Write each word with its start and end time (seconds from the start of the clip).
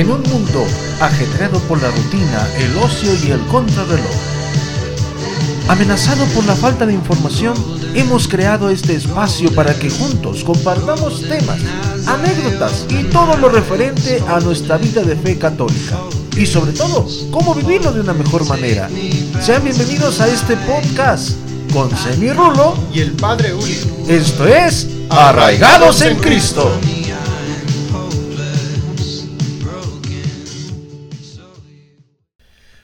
En 0.00 0.10
un 0.10 0.22
mundo 0.22 0.64
ajetreado 0.98 1.58
por 1.68 1.82
la 1.82 1.90
rutina, 1.90 2.48
el 2.56 2.74
ocio 2.78 3.12
y 3.22 3.32
el 3.32 3.40
contrarreloj. 3.48 4.10
Amenazado 5.68 6.24
por 6.34 6.42
la 6.46 6.56
falta 6.56 6.86
de 6.86 6.94
información, 6.94 7.52
hemos 7.94 8.26
creado 8.26 8.70
este 8.70 8.94
espacio 8.94 9.54
para 9.54 9.74
que 9.74 9.90
juntos 9.90 10.42
compartamos 10.42 11.20
temas, 11.28 11.60
anécdotas 12.06 12.86
y 12.88 13.10
todo 13.10 13.36
lo 13.36 13.50
referente 13.50 14.24
a 14.26 14.40
nuestra 14.40 14.78
vida 14.78 15.02
de 15.02 15.16
fe 15.16 15.36
católica. 15.36 15.98
Y 16.34 16.46
sobre 16.46 16.72
todo, 16.72 17.06
cómo 17.30 17.54
vivirlo 17.54 17.92
de 17.92 18.00
una 18.00 18.14
mejor 18.14 18.46
manera. 18.46 18.88
Sean 19.38 19.62
bienvenidos 19.62 20.18
a 20.22 20.28
este 20.28 20.56
podcast 20.56 21.32
con 21.74 21.94
Semi 21.94 22.32
Rulo 22.32 22.74
y 22.90 23.00
el 23.00 23.12
Padre 23.12 23.52
Uli. 23.52 23.78
Esto 24.08 24.46
es 24.46 24.88
Arraigados 25.10 26.00
en 26.00 26.16
Cristo. 26.16 26.72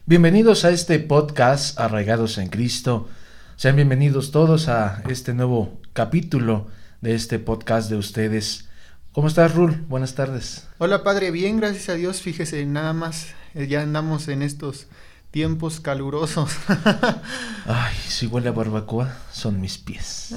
Bienvenidos 0.08 0.64
a 0.64 0.70
este 0.70 1.00
podcast 1.00 1.80
Arraigados 1.80 2.38
en 2.38 2.48
Cristo. 2.48 3.08
Sean 3.56 3.74
bienvenidos 3.74 4.30
todos 4.30 4.68
a 4.68 5.02
este 5.08 5.34
nuevo 5.34 5.80
capítulo 5.94 6.68
de 7.00 7.16
este 7.16 7.40
podcast 7.40 7.90
de 7.90 7.96
ustedes. 7.96 8.68
¿Cómo 9.10 9.26
estás, 9.26 9.52
Rul? 9.56 9.84
Buenas 9.88 10.14
tardes. 10.14 10.68
Hola, 10.78 11.02
Padre. 11.02 11.32
Bien, 11.32 11.56
gracias 11.56 11.88
a 11.88 11.94
Dios. 11.94 12.22
Fíjese, 12.22 12.64
nada 12.66 12.92
más, 12.92 13.34
eh, 13.54 13.66
ya 13.66 13.82
andamos 13.82 14.28
en 14.28 14.42
estos 14.42 14.86
tiempos 15.32 15.80
calurosos. 15.80 16.52
Ay, 17.66 17.96
si 18.06 18.28
huele 18.28 18.50
a 18.50 18.52
barbacoa, 18.52 19.12
son 19.32 19.60
mis 19.60 19.76
pies. 19.76 20.32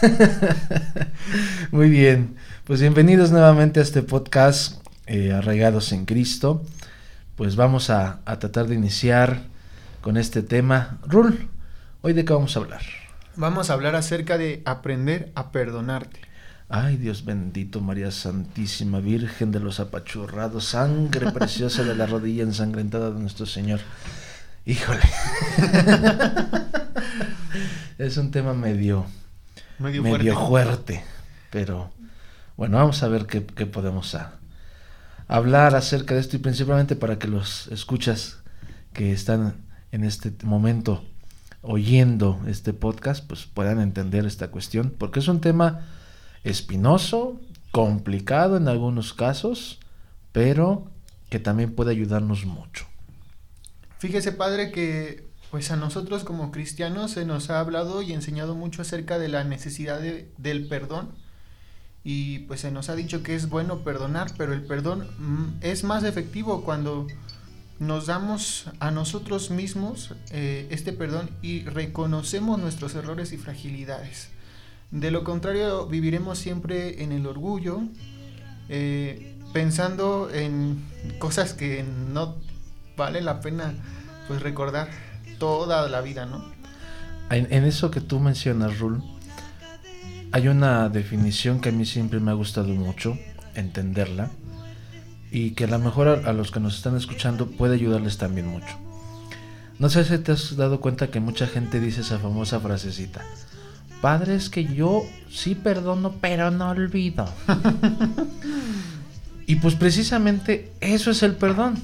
Muy 1.72 1.90
bien, 1.90 2.36
pues 2.62 2.80
bienvenidos 2.80 3.32
nuevamente 3.32 3.80
a 3.80 3.82
este 3.82 4.02
podcast 4.02 4.81
eh, 5.12 5.30
arraigados 5.30 5.92
en 5.92 6.06
Cristo, 6.06 6.64
pues 7.36 7.54
vamos 7.54 7.90
a, 7.90 8.20
a, 8.24 8.38
tratar 8.38 8.66
de 8.66 8.76
iniciar 8.76 9.42
con 10.00 10.16
este 10.16 10.42
tema. 10.42 11.00
Rul, 11.06 11.50
¿hoy 12.00 12.14
de 12.14 12.24
qué 12.24 12.32
vamos 12.32 12.56
a 12.56 12.60
hablar? 12.60 12.80
Vamos 13.36 13.68
a 13.68 13.74
hablar 13.74 13.94
acerca 13.94 14.38
de 14.38 14.62
aprender 14.64 15.30
a 15.34 15.52
perdonarte. 15.52 16.18
Ay, 16.70 16.96
Dios 16.96 17.26
bendito, 17.26 17.82
María 17.82 18.10
Santísima, 18.10 19.00
Virgen 19.00 19.52
de 19.52 19.60
los 19.60 19.80
apachurrados, 19.80 20.64
sangre 20.64 21.30
preciosa 21.30 21.82
de 21.82 21.94
la 21.94 22.06
rodilla 22.06 22.44
ensangrentada 22.44 23.10
de 23.10 23.20
nuestro 23.20 23.44
Señor. 23.44 23.80
Híjole. 24.64 25.02
es 27.98 28.16
un 28.16 28.30
tema 28.30 28.54
medio, 28.54 29.04
medio, 29.78 30.02
medio 30.02 30.34
fuerte. 30.34 30.46
fuerte. 30.46 31.04
pero 31.50 31.92
bueno, 32.56 32.78
vamos 32.78 33.02
a 33.02 33.08
ver 33.08 33.26
qué, 33.26 33.44
qué 33.44 33.66
podemos 33.66 34.14
a, 34.14 34.38
hablar 35.32 35.74
acerca 35.74 36.14
de 36.14 36.20
esto 36.20 36.36
y 36.36 36.40
principalmente 36.40 36.94
para 36.94 37.18
que 37.18 37.26
los 37.26 37.66
escuchas 37.68 38.42
que 38.92 39.12
están 39.12 39.64
en 39.90 40.04
este 40.04 40.30
momento 40.44 41.02
oyendo 41.62 42.38
este 42.46 42.74
podcast 42.74 43.26
pues 43.26 43.46
puedan 43.46 43.80
entender 43.80 44.26
esta 44.26 44.50
cuestión 44.50 44.94
porque 44.98 45.20
es 45.20 45.28
un 45.28 45.40
tema 45.40 45.86
espinoso, 46.44 47.40
complicado 47.70 48.58
en 48.58 48.68
algunos 48.68 49.14
casos, 49.14 49.80
pero 50.32 50.90
que 51.30 51.38
también 51.38 51.74
puede 51.74 51.92
ayudarnos 51.92 52.44
mucho. 52.44 52.84
Fíjese 54.00 54.32
padre 54.32 54.70
que 54.70 55.30
pues 55.50 55.70
a 55.70 55.76
nosotros 55.76 56.24
como 56.24 56.50
cristianos 56.50 57.12
se 57.12 57.24
nos 57.24 57.48
ha 57.48 57.58
hablado 57.58 58.02
y 58.02 58.12
enseñado 58.12 58.54
mucho 58.54 58.82
acerca 58.82 59.18
de 59.18 59.28
la 59.28 59.44
necesidad 59.44 59.98
de, 59.98 60.30
del 60.36 60.68
perdón 60.68 61.21
y 62.04 62.40
pues 62.40 62.60
se 62.60 62.70
nos 62.70 62.88
ha 62.88 62.96
dicho 62.96 63.22
que 63.22 63.34
es 63.34 63.48
bueno 63.48 63.78
perdonar, 63.78 64.32
pero 64.36 64.52
el 64.52 64.64
perdón 64.64 65.06
mm, 65.18 65.58
es 65.60 65.84
más 65.84 66.04
efectivo 66.04 66.64
cuando 66.64 67.06
nos 67.78 68.06
damos 68.06 68.66
a 68.80 68.90
nosotros 68.90 69.50
mismos 69.50 70.14
eh, 70.30 70.66
este 70.70 70.92
perdón 70.92 71.30
y 71.42 71.62
reconocemos 71.64 72.58
nuestros 72.58 72.94
errores 72.94 73.32
y 73.32 73.38
fragilidades. 73.38 74.28
De 74.90 75.10
lo 75.10 75.24
contrario, 75.24 75.86
viviremos 75.86 76.38
siempre 76.38 77.02
en 77.02 77.12
el 77.12 77.26
orgullo, 77.26 77.80
eh, 78.68 79.36
pensando 79.52 80.28
en 80.32 80.84
cosas 81.18 81.54
que 81.54 81.82
no 81.82 82.36
vale 82.96 83.20
la 83.20 83.40
pena 83.40 83.74
pues 84.28 84.42
recordar 84.42 84.90
toda 85.38 85.88
la 85.88 86.02
vida, 86.02 86.26
¿no? 86.26 86.44
En, 87.30 87.50
en 87.50 87.64
eso 87.64 87.90
que 87.90 88.00
tú 88.00 88.20
mencionas, 88.20 88.78
Rul, 88.78 89.02
hay 90.32 90.48
una 90.48 90.88
definición 90.88 91.60
que 91.60 91.68
a 91.68 91.72
mí 91.72 91.84
siempre 91.84 92.18
me 92.18 92.30
ha 92.30 92.34
gustado 92.34 92.68
mucho 92.68 93.18
entenderla 93.54 94.30
y 95.30 95.50
que 95.50 95.64
a 95.64 95.66
lo 95.66 95.78
mejor 95.78 96.08
a, 96.08 96.32
los 96.32 96.50
que 96.50 96.58
nos 96.58 96.76
están 96.76 96.96
escuchando 96.96 97.46
puede 97.46 97.74
ayudarles 97.74 98.16
también 98.16 98.46
mucho. 98.46 98.78
No 99.78 99.90
sé 99.90 100.04
si 100.04 100.16
te 100.18 100.32
has 100.32 100.56
dado 100.56 100.80
cuenta 100.80 101.08
que 101.08 101.20
mucha 101.20 101.46
gente 101.46 101.80
dice 101.80 102.00
esa 102.00 102.18
famosa 102.18 102.60
frasecita. 102.60 103.20
Padre, 104.00 104.34
es 104.34 104.48
que 104.48 104.64
yo 104.64 105.02
sí 105.30 105.54
perdono, 105.54 106.14
pero 106.20 106.50
no 106.50 106.70
olvido. 106.70 107.28
y 109.46 109.56
pues 109.56 109.74
precisamente 109.74 110.72
eso 110.80 111.10
es 111.10 111.22
el 111.22 111.34
perdón. 111.34 111.78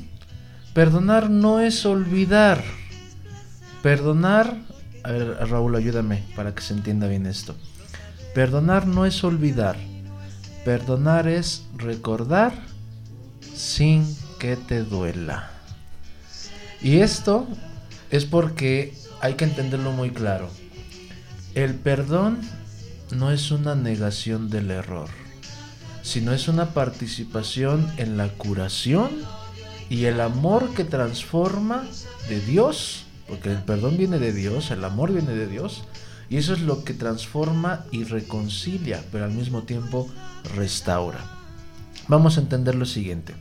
Perdonar 0.72 1.28
no 1.28 1.60
es 1.60 1.84
olvidar. 1.84 2.64
Perdonar... 3.82 4.56
A 5.04 5.12
ver, 5.12 5.36
Raúl, 5.48 5.76
ayúdame 5.76 6.24
para 6.34 6.54
que 6.54 6.62
se 6.62 6.74
entienda 6.74 7.08
bien 7.08 7.26
esto. 7.26 7.54
Perdonar 8.38 8.86
no 8.86 9.04
es 9.04 9.24
olvidar. 9.24 9.76
Perdonar 10.64 11.26
es 11.26 11.64
recordar 11.74 12.52
sin 13.52 14.06
que 14.38 14.54
te 14.54 14.84
duela. 14.84 15.50
Y 16.80 16.98
esto 16.98 17.48
es 18.12 18.26
porque 18.26 18.94
hay 19.20 19.34
que 19.34 19.44
entenderlo 19.44 19.90
muy 19.90 20.10
claro. 20.10 20.48
El 21.56 21.74
perdón 21.74 22.38
no 23.10 23.32
es 23.32 23.50
una 23.50 23.74
negación 23.74 24.50
del 24.50 24.70
error, 24.70 25.08
sino 26.02 26.32
es 26.32 26.46
una 26.46 26.66
participación 26.66 27.90
en 27.96 28.16
la 28.16 28.28
curación 28.28 29.10
y 29.90 30.04
el 30.04 30.20
amor 30.20 30.74
que 30.74 30.84
transforma 30.84 31.88
de 32.28 32.38
Dios, 32.38 33.02
porque 33.26 33.50
el 33.50 33.64
perdón 33.64 33.96
viene 33.96 34.20
de 34.20 34.32
Dios, 34.32 34.70
el 34.70 34.84
amor 34.84 35.12
viene 35.12 35.32
de 35.32 35.48
Dios, 35.48 35.82
y 36.30 36.36
eso 36.36 36.52
es 36.52 36.60
lo 36.60 36.84
que 36.84 36.94
transforma 36.94 37.86
y 37.90 38.04
reconcilia, 38.04 39.02
pero 39.10 39.24
al 39.24 39.32
mismo 39.32 39.62
tiempo 39.62 40.08
restaura. 40.54 41.18
Vamos 42.06 42.36
a 42.36 42.40
entender 42.40 42.74
lo 42.74 42.86
siguiente. 42.86 43.34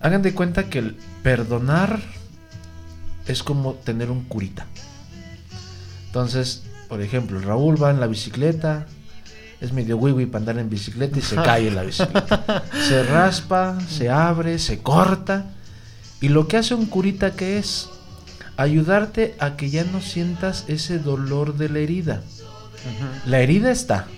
Hagan 0.00 0.22
de 0.22 0.34
cuenta 0.34 0.70
que 0.70 0.78
el 0.78 0.96
perdonar 1.22 2.00
es 3.26 3.42
como 3.42 3.74
tener 3.74 4.10
un 4.10 4.24
curita. 4.24 4.66
Entonces, 6.06 6.62
por 6.88 7.02
ejemplo, 7.02 7.40
Raúl 7.40 7.82
va 7.82 7.90
en 7.90 8.00
la 8.00 8.06
bicicleta, 8.06 8.86
es 9.60 9.72
medio 9.72 9.96
wiwi 9.96 10.26
para 10.26 10.38
andar 10.38 10.58
en 10.58 10.70
bicicleta 10.70 11.18
y 11.18 11.22
se 11.22 11.34
cae 11.36 11.68
en 11.68 11.74
la 11.74 11.82
bicicleta. 11.82 12.64
Se 12.88 13.02
raspa, 13.02 13.78
se 13.88 14.08
abre, 14.08 14.58
se 14.58 14.78
corta. 14.80 15.50
Y 16.20 16.28
lo 16.28 16.46
que 16.46 16.56
hace 16.56 16.74
un 16.74 16.86
curita 16.86 17.34
que 17.34 17.58
es 17.58 17.88
ayudarte 18.58 19.36
a 19.38 19.56
que 19.56 19.70
ya 19.70 19.84
no 19.84 20.02
sientas 20.02 20.64
ese 20.66 20.98
dolor 20.98 21.56
de 21.56 21.68
la 21.68 21.78
herida. 21.78 22.22
La 23.24 23.38
herida 23.40 23.70
está. 23.70 24.08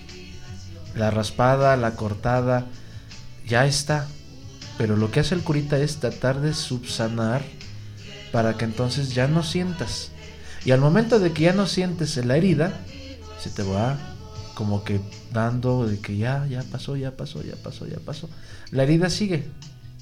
La 0.95 1.11
raspada, 1.11 1.77
la 1.77 1.95
cortada, 1.95 2.65
ya 3.47 3.67
está. 3.67 4.07
Pero 4.79 4.97
lo 4.97 5.11
que 5.11 5.19
hace 5.19 5.35
el 5.35 5.43
curita 5.43 5.77
es 5.77 5.97
tratar 5.97 6.41
de 6.41 6.55
subsanar 6.55 7.43
para 8.31 8.57
que 8.57 8.65
entonces 8.65 9.13
ya 9.13 9.27
no 9.27 9.43
sientas. 9.43 10.09
Y 10.65 10.71
al 10.71 10.81
momento 10.81 11.19
de 11.19 11.31
que 11.33 11.43
ya 11.43 11.53
no 11.53 11.67
sientes 11.67 12.17
la 12.17 12.35
herida, 12.35 12.81
se 13.39 13.51
te 13.51 13.61
va 13.61 13.97
como 14.55 14.83
que 14.83 14.99
dando 15.31 15.85
de 15.85 15.99
que 15.99 16.17
ya, 16.17 16.47
ya 16.47 16.63
pasó, 16.63 16.97
ya 16.97 17.11
pasó, 17.11 17.43
ya 17.43 17.55
pasó, 17.57 17.85
ya 17.87 17.99
pasó. 17.99 18.27
La 18.71 18.83
herida 18.83 19.11
sigue, 19.11 19.43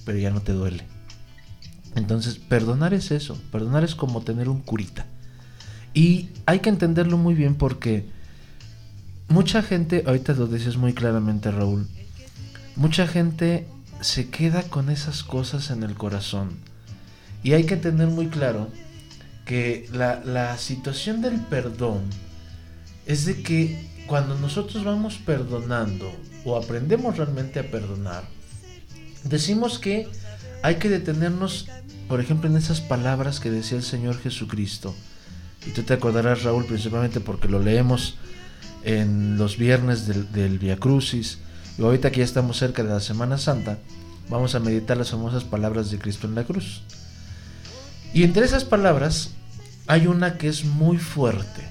pero 0.06 0.18
ya 0.18 0.30
no 0.30 0.42
te 0.42 0.54
duele. 0.54 0.99
Entonces, 1.96 2.38
perdonar 2.38 2.94
es 2.94 3.12
eso, 3.12 3.38
perdonar 3.52 3.84
es 3.84 3.96
como 3.96 4.22
tener 4.22 4.50
un 4.50 4.62
curita. 4.62 5.06
Y 5.94 6.30
hay 6.46 6.60
que 6.60 6.70
entenderlo 6.70 7.18
muy 7.18 7.34
bien 7.34 7.56
porque 7.56 8.06
mucha 9.28 9.62
gente, 9.62 10.04
ahorita 10.06 10.34
lo 10.34 10.48
dices 10.48 10.78
muy 10.78 10.94
claramente 10.94 11.52
Raúl, 11.52 11.88
mucha 12.76 13.08
gente 13.08 13.68
se 14.02 14.30
queda 14.30 14.64
con 14.64 14.90
esas 14.90 15.24
cosas 15.24 15.72
en 15.72 15.84
el 15.84 15.96
corazón. 15.96 16.58
Y 17.44 17.54
hay 17.54 17.66
que 17.66 17.78
tener 17.78 18.08
muy 18.08 18.28
claro 18.28 18.70
que 19.46 19.90
la, 19.92 20.22
la 20.24 20.58
situación 20.58 21.22
del 21.22 21.40
perdón 21.40 22.02
es 23.06 23.26
de 23.26 23.42
que 23.42 23.90
cuando 24.08 24.38
nosotros 24.38 24.84
vamos 24.84 25.18
perdonando 25.18 26.12
o 26.46 26.56
aprendemos 26.56 27.18
realmente 27.18 27.60
a 27.60 27.70
perdonar, 27.70 28.24
decimos 29.24 29.80
que 29.80 30.08
hay 30.62 30.76
que 30.76 30.90
detenernos, 30.90 31.68
por 32.08 32.20
ejemplo, 32.20 32.50
en 32.50 32.58
esas 32.58 32.82
palabras 32.82 33.40
que 33.40 33.52
decía 33.52 33.78
el 33.78 33.84
Señor 33.84 34.20
Jesucristo. 34.20 34.96
Y 35.66 35.72
tú 35.72 35.84
te 35.84 35.94
acordarás, 35.94 36.44
Raúl, 36.44 36.66
principalmente 36.66 37.20
porque 37.20 37.48
lo 37.48 37.60
leemos 37.60 38.18
en 38.84 39.38
los 39.38 39.58
viernes 39.58 40.08
del, 40.08 40.32
del 40.32 40.60
Via 40.60 40.78
Crucis. 40.78 41.40
Y 41.78 41.82
ahorita 41.82 42.12
que 42.12 42.20
ya 42.20 42.26
estamos 42.26 42.58
cerca 42.58 42.84
de 42.84 42.90
la 42.90 43.00
Semana 43.00 43.38
Santa, 43.38 43.78
vamos 44.30 44.56
a 44.56 44.60
meditar 44.60 44.98
las 44.98 45.12
famosas 45.12 45.44
palabras 45.44 45.92
de 45.92 46.00
Cristo 46.00 46.28
en 46.28 46.36
la 46.36 46.44
cruz. 46.44 46.84
Y 48.14 48.24
entre 48.24 48.46
esas 48.46 48.64
palabras 48.64 49.32
hay 49.88 50.08
una 50.08 50.38
que 50.38 50.48
es 50.48 50.66
muy 50.66 50.98
fuerte, 50.98 51.68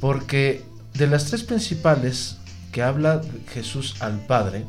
porque 0.00 0.64
de 0.94 1.06
las 1.06 1.26
tres 1.26 1.44
principales 1.44 2.36
que 2.72 2.82
habla 2.82 3.20
Jesús 3.52 3.96
al 4.00 4.24
Padre, 4.26 4.64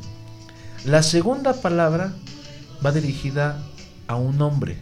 la 0.86 1.04
segunda 1.04 1.54
palabra 1.54 2.14
va 2.86 2.92
dirigida 2.92 3.62
a 4.08 4.16
un 4.16 4.42
hombre 4.42 4.78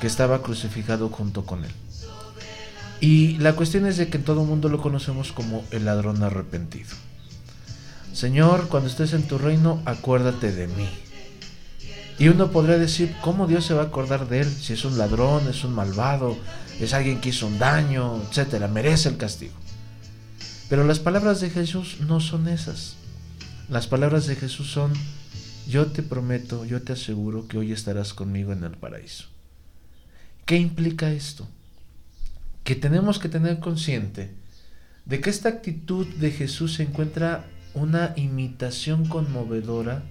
que 0.00 0.06
estaba 0.06 0.42
crucificado 0.42 1.08
junto 1.08 1.44
con 1.44 1.64
él. 1.64 1.72
Y 3.00 3.38
la 3.38 3.54
cuestión 3.54 3.86
es 3.86 3.96
de 3.96 4.08
que 4.08 4.18
todo 4.18 4.42
el 4.42 4.48
mundo 4.48 4.68
lo 4.68 4.80
conocemos 4.80 5.32
como 5.32 5.64
el 5.70 5.84
ladrón 5.84 6.22
arrepentido. 6.22 6.90
Señor, 8.12 8.68
cuando 8.68 8.88
estés 8.88 9.12
en 9.12 9.26
tu 9.26 9.38
reino, 9.38 9.82
acuérdate 9.84 10.52
de 10.52 10.68
mí. 10.68 10.88
Y 12.18 12.28
uno 12.28 12.52
podría 12.52 12.78
decir, 12.78 13.14
¿cómo 13.22 13.48
Dios 13.48 13.64
se 13.66 13.74
va 13.74 13.82
a 13.82 13.86
acordar 13.86 14.28
de 14.28 14.42
él 14.42 14.50
si 14.50 14.72
es 14.72 14.84
un 14.84 14.98
ladrón, 14.98 15.48
es 15.48 15.64
un 15.64 15.74
malvado, 15.74 16.36
es 16.80 16.94
alguien 16.94 17.20
que 17.20 17.30
hizo 17.30 17.48
un 17.48 17.58
daño, 17.58 18.22
etcétera, 18.30 18.68
merece 18.68 19.08
el 19.08 19.16
castigo? 19.16 19.54
Pero 20.68 20.84
las 20.84 21.00
palabras 21.00 21.40
de 21.40 21.50
Jesús 21.50 21.96
no 22.00 22.20
son 22.20 22.48
esas. 22.48 22.94
Las 23.68 23.88
palabras 23.88 24.26
de 24.26 24.36
Jesús 24.36 24.70
son, 24.70 24.92
yo 25.68 25.86
te 25.86 26.02
prometo, 26.02 26.64
yo 26.64 26.82
te 26.82 26.92
aseguro 26.92 27.48
que 27.48 27.58
hoy 27.58 27.72
estarás 27.72 28.14
conmigo 28.14 28.52
en 28.52 28.64
el 28.64 28.72
paraíso. 28.72 29.26
¿Qué 30.44 30.56
implica 30.56 31.10
esto? 31.10 31.48
Que 32.64 32.74
tenemos 32.74 33.18
que 33.18 33.28
tener 33.28 33.60
consciente 33.60 34.30
de 35.06 35.20
que 35.20 35.30
esta 35.30 35.48
actitud 35.48 36.06
de 36.06 36.30
Jesús 36.30 36.74
se 36.74 36.82
encuentra 36.82 37.46
una 37.74 38.12
imitación 38.16 39.06
conmovedora 39.06 40.02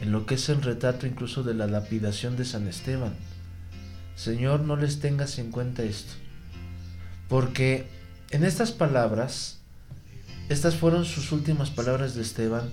en 0.00 0.12
lo 0.12 0.26
que 0.26 0.34
es 0.34 0.48
el 0.48 0.62
retrato 0.62 1.06
incluso 1.06 1.42
de 1.42 1.54
la 1.54 1.66
lapidación 1.66 2.36
de 2.36 2.44
San 2.44 2.66
Esteban. 2.66 3.14
Señor, 4.14 4.60
no 4.60 4.76
les 4.76 5.00
tengas 5.00 5.38
en 5.38 5.50
cuenta 5.50 5.82
esto, 5.82 6.12
porque 7.28 7.86
en 8.30 8.44
estas 8.44 8.72
palabras, 8.72 9.58
estas 10.48 10.76
fueron 10.76 11.04
sus 11.04 11.32
últimas 11.32 11.70
palabras 11.70 12.14
de 12.14 12.22
Esteban, 12.22 12.70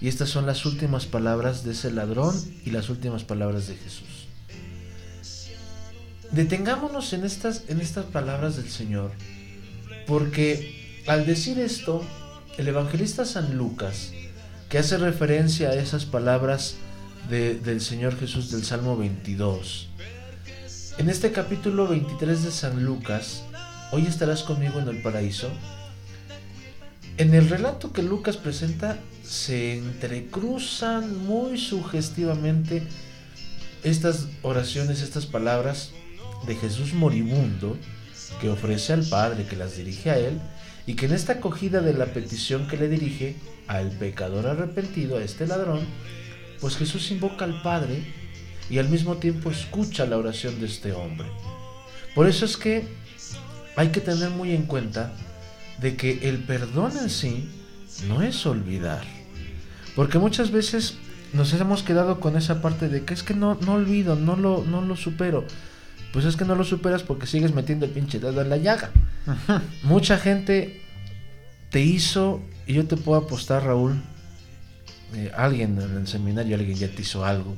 y 0.00 0.08
estas 0.08 0.28
son 0.28 0.46
las 0.46 0.66
últimas 0.66 1.06
palabras 1.06 1.64
de 1.64 1.72
ese 1.72 1.90
ladrón 1.90 2.34
y 2.64 2.70
las 2.70 2.90
últimas 2.90 3.24
palabras 3.24 3.68
de 3.68 3.76
Jesús. 3.76 4.28
Detengámonos 6.32 7.12
en 7.12 7.24
estas, 7.24 7.64
en 7.68 7.80
estas 7.80 8.06
palabras 8.06 8.56
del 8.56 8.68
Señor, 8.68 9.12
porque 10.06 11.02
al 11.06 11.26
decir 11.26 11.58
esto, 11.58 12.02
el 12.58 12.68
evangelista 12.68 13.24
San 13.24 13.56
Lucas 13.56 14.12
que 14.68 14.78
hace 14.78 14.98
referencia 14.98 15.70
a 15.70 15.74
esas 15.74 16.04
palabras 16.04 16.74
del 17.28 17.80
Señor 17.80 18.18
Jesús 18.18 18.50
del 18.50 18.64
Salmo 18.64 18.96
22. 18.96 19.88
En 20.98 21.08
este 21.08 21.32
capítulo 21.32 21.86
23 21.86 22.42
de 22.42 22.50
San 22.50 22.84
Lucas, 22.84 23.44
hoy 23.92 24.06
estarás 24.06 24.42
conmigo 24.42 24.80
en 24.80 24.88
el 24.88 25.00
paraíso. 25.00 25.48
En 27.16 27.32
el 27.32 27.48
relato 27.48 27.92
que 27.92 28.02
Lucas 28.02 28.36
presenta 28.36 28.98
se 29.22 29.78
entrecruzan 29.78 31.24
muy 31.24 31.58
sugestivamente 31.58 32.82
estas 33.84 34.26
oraciones, 34.42 35.00
estas 35.00 35.24
palabras 35.24 35.92
de 36.44 36.56
Jesús 36.56 36.92
moribundo 36.92 37.78
que 38.40 38.50
ofrece 38.50 38.92
al 38.94 39.04
Padre, 39.06 39.46
que 39.46 39.54
las 39.54 39.76
dirige 39.76 40.10
a 40.10 40.18
Él, 40.18 40.40
y 40.86 40.94
que 40.94 41.06
en 41.06 41.12
esta 41.12 41.34
acogida 41.34 41.80
de 41.80 41.94
la 41.94 42.06
petición 42.06 42.66
que 42.66 42.76
le 42.76 42.88
dirige 42.88 43.36
al 43.68 43.92
pecador 43.92 44.48
arrepentido, 44.48 45.18
a 45.18 45.22
este 45.22 45.46
ladrón, 45.46 45.86
pues 46.60 46.76
Jesús 46.76 47.12
invoca 47.12 47.44
al 47.44 47.62
Padre 47.62 48.02
y 48.68 48.78
al 48.78 48.88
mismo 48.88 49.18
tiempo 49.18 49.52
escucha 49.52 50.04
la 50.04 50.18
oración 50.18 50.58
de 50.58 50.66
este 50.66 50.92
hombre. 50.92 51.28
Por 52.16 52.26
eso 52.26 52.44
es 52.44 52.56
que 52.56 52.88
hay 53.76 53.90
que 53.90 54.00
tener 54.00 54.30
muy 54.30 54.52
en 54.52 54.64
cuenta 54.64 55.12
de 55.84 55.96
que 55.96 56.30
el 56.30 56.38
perdón 56.38 56.92
en 56.96 57.10
sí 57.10 57.46
no 58.08 58.22
es 58.22 58.46
olvidar. 58.46 59.04
Porque 59.94 60.18
muchas 60.18 60.50
veces 60.50 60.94
nos 61.34 61.52
hemos 61.52 61.82
quedado 61.82 62.20
con 62.20 62.38
esa 62.38 62.62
parte 62.62 62.88
de 62.88 63.04
que 63.04 63.12
es 63.12 63.22
que 63.22 63.34
no, 63.34 63.58
no 63.60 63.74
olvido, 63.74 64.16
no 64.16 64.34
lo, 64.34 64.64
no 64.64 64.80
lo 64.80 64.96
supero. 64.96 65.44
Pues 66.10 66.24
es 66.24 66.36
que 66.36 66.46
no 66.46 66.54
lo 66.54 66.64
superas 66.64 67.02
porque 67.02 67.26
sigues 67.26 67.52
metiendo 67.52 67.84
el 67.84 67.92
pinche 67.92 68.18
dedo 68.18 68.40
en 68.40 68.48
la 68.48 68.56
llaga. 68.56 68.92
Mucha 69.82 70.16
gente 70.16 70.80
te 71.68 71.82
hizo, 71.82 72.40
y 72.66 72.72
yo 72.72 72.86
te 72.86 72.96
puedo 72.96 73.20
apostar, 73.20 73.64
Raúl, 73.64 74.00
eh, 75.12 75.30
alguien 75.36 75.78
en 75.78 75.98
el 75.98 76.08
seminario, 76.08 76.56
alguien 76.56 76.78
ya 76.78 76.88
te 76.88 77.02
hizo 77.02 77.26
algo. 77.26 77.54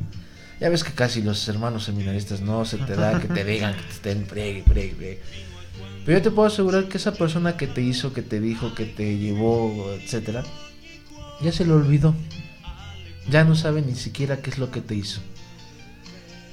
Ya 0.59 0.69
ves 0.69 0.83
que 0.83 0.91
casi 0.91 1.23
los 1.23 1.47
hermanos 1.47 1.85
seminaristas 1.85 2.41
no 2.41 2.65
se 2.65 2.79
te 2.79 2.97
da 2.97 3.21
que 3.21 3.29
te 3.29 3.45
digan 3.53 3.77
que 3.77 3.83
te 3.83 3.93
estén 3.93 4.25
pregue, 4.25 4.65
pregue, 4.67 5.21
Pero 6.07 6.19
yo 6.19 6.23
te 6.23 6.31
puedo 6.31 6.47
asegurar 6.47 6.89
que 6.89 6.99
esa 6.99 7.13
persona 7.15 7.57
que 7.57 7.67
te 7.67 7.83
hizo, 7.83 8.13
que 8.13 8.23
te 8.23 8.41
dijo, 8.41 8.77
que 8.77 8.85
te 8.85 9.19
llevó, 9.19 9.91
etcétera, 9.93 10.45
ya 11.43 11.51
se 11.51 11.67
lo 11.67 11.75
olvidó. 11.75 12.15
Ya 13.29 13.43
no 13.43 13.57
sabe 13.57 13.83
ni 13.83 13.97
siquiera 13.97 14.41
qué 14.41 14.51
es 14.51 14.59
lo 14.59 14.71
que 14.71 14.81
te 14.81 14.95
hizo. 14.95 15.21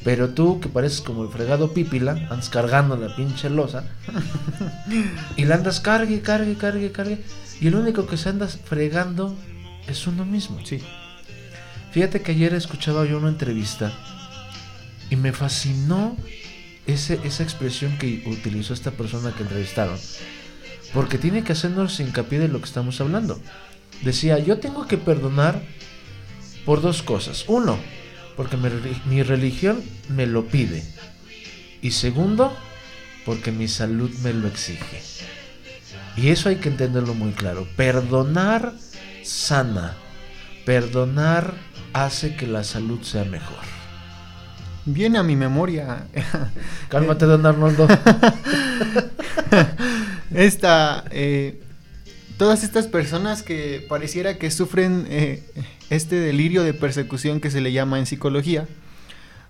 Pero 0.03 0.29
tú, 0.29 0.59
que 0.59 0.69
pareces 0.69 1.01
como 1.01 1.23
el 1.23 1.29
fregado 1.29 1.71
pípila, 1.71 2.13
andas 2.31 2.49
cargando 2.49 2.97
la 2.97 3.15
pinche 3.15 3.51
losa. 3.51 3.85
y 5.37 5.45
la 5.45 5.55
andas 5.55 5.79
cargue, 5.79 6.21
cargue, 6.21 6.55
cargue, 6.55 6.91
cargue. 6.91 7.19
Y 7.61 7.67
el 7.67 7.75
único 7.75 8.07
que 8.07 8.17
se 8.17 8.29
anda 8.29 8.47
fregando 8.47 9.35
es 9.87 10.07
uno 10.07 10.25
mismo. 10.25 10.59
Sí. 10.65 10.81
Fíjate 11.91 12.23
que 12.23 12.31
ayer 12.31 12.55
escuchaba 12.55 13.05
yo 13.05 13.19
una 13.19 13.29
entrevista 13.29 13.93
y 15.11 15.15
me 15.15 15.31
fascinó 15.31 16.17
esa 16.87 17.43
expresión 17.43 17.97
que 17.97 18.23
utilizó 18.25 18.73
esta 18.73 18.91
persona 18.91 19.33
que 19.35 19.43
entrevistaron. 19.43 19.97
Porque 20.93 21.17
tiene 21.17 21.43
que 21.43 21.53
hacernos 21.53 21.99
hincapié 21.99 22.39
de 22.39 22.47
lo 22.47 22.59
que 22.59 22.65
estamos 22.65 23.01
hablando. 23.01 23.39
Decía, 24.03 24.37
yo 24.39 24.59
tengo 24.59 24.87
que 24.87 24.97
perdonar 24.97 25.61
por 26.65 26.81
dos 26.81 27.01
cosas. 27.01 27.45
Uno, 27.47 27.77
porque 28.35 28.57
mi, 29.05 29.23
religión 29.23 29.81
me 30.09 30.25
lo 30.25 30.47
pide. 30.47 30.83
Y 31.81 31.91
segundo, 31.91 32.55
porque 33.25 33.51
mi 33.51 33.67
salud 33.67 34.11
me 34.23 34.33
lo 34.33 34.47
exige. 34.47 35.01
Y 36.15 36.29
eso 36.29 36.49
hay 36.49 36.57
que 36.57 36.69
entenderlo 36.69 37.13
muy 37.13 37.31
claro. 37.31 37.67
Perdonar 37.75 38.73
sana. 39.23 39.95
Perdonar 40.65 41.53
hace 41.93 42.35
que 42.35 42.47
la 42.47 42.63
salud 42.63 43.01
sea 43.01 43.25
mejor. 43.25 43.82
Viene 44.85 45.17
a 45.17 45.23
mi 45.23 45.35
memoria. 45.35 46.07
Cálmate, 46.89 47.25
don 47.25 47.45
Arnoldo. 47.45 47.87
Esta, 50.33 51.05
eh, 51.11 51.61
todas 52.37 52.63
estas 52.63 52.87
personas 52.87 53.43
que 53.43 53.85
pareciera 53.87 54.37
que 54.37 54.49
sufren 54.49 55.05
eh, 55.09 55.43
este 55.91 56.15
delirio 56.15 56.63
de 56.63 56.73
persecución 56.73 57.39
que 57.39 57.51
se 57.51 57.61
le 57.61 57.71
llama 57.71 57.99
en 57.99 58.07
psicología, 58.07 58.67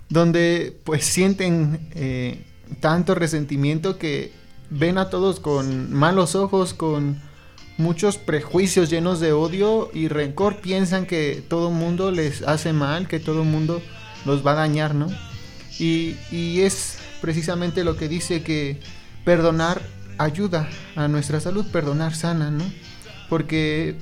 donde 0.09 0.77
pues 0.83 1.05
sienten 1.05 1.79
eh, 1.95 2.45
tanto 2.81 3.15
resentimiento 3.15 3.97
que 3.97 4.33
ven 4.69 4.97
a 4.97 5.09
todos 5.09 5.39
con 5.39 5.93
malos 5.93 6.35
ojos, 6.35 6.73
con 6.73 7.21
muchos 7.77 8.17
prejuicios 8.17 8.89
llenos 8.89 9.21
de 9.21 9.31
odio 9.31 9.89
y 9.93 10.09
rencor, 10.09 10.57
piensan 10.57 11.05
que 11.05 11.43
todo 11.47 11.71
mundo 11.71 12.11
les 12.11 12.41
hace 12.41 12.73
mal, 12.73 13.07
que 13.07 13.19
todo 13.19 13.45
mundo 13.45 13.81
los 14.25 14.45
va 14.45 14.51
a 14.51 14.55
dañar, 14.55 14.95
¿no? 14.95 15.07
Y, 15.79 16.15
y 16.31 16.61
es 16.61 16.97
precisamente 17.21 17.83
lo 17.83 17.97
que 17.97 18.07
dice 18.07 18.43
que 18.43 18.79
perdonar 19.25 19.81
ayuda 20.17 20.67
a 20.95 21.07
nuestra 21.07 21.39
salud, 21.39 21.65
perdonar 21.71 22.15
sana, 22.15 22.51
¿no? 22.51 22.63
Porque 23.29 23.97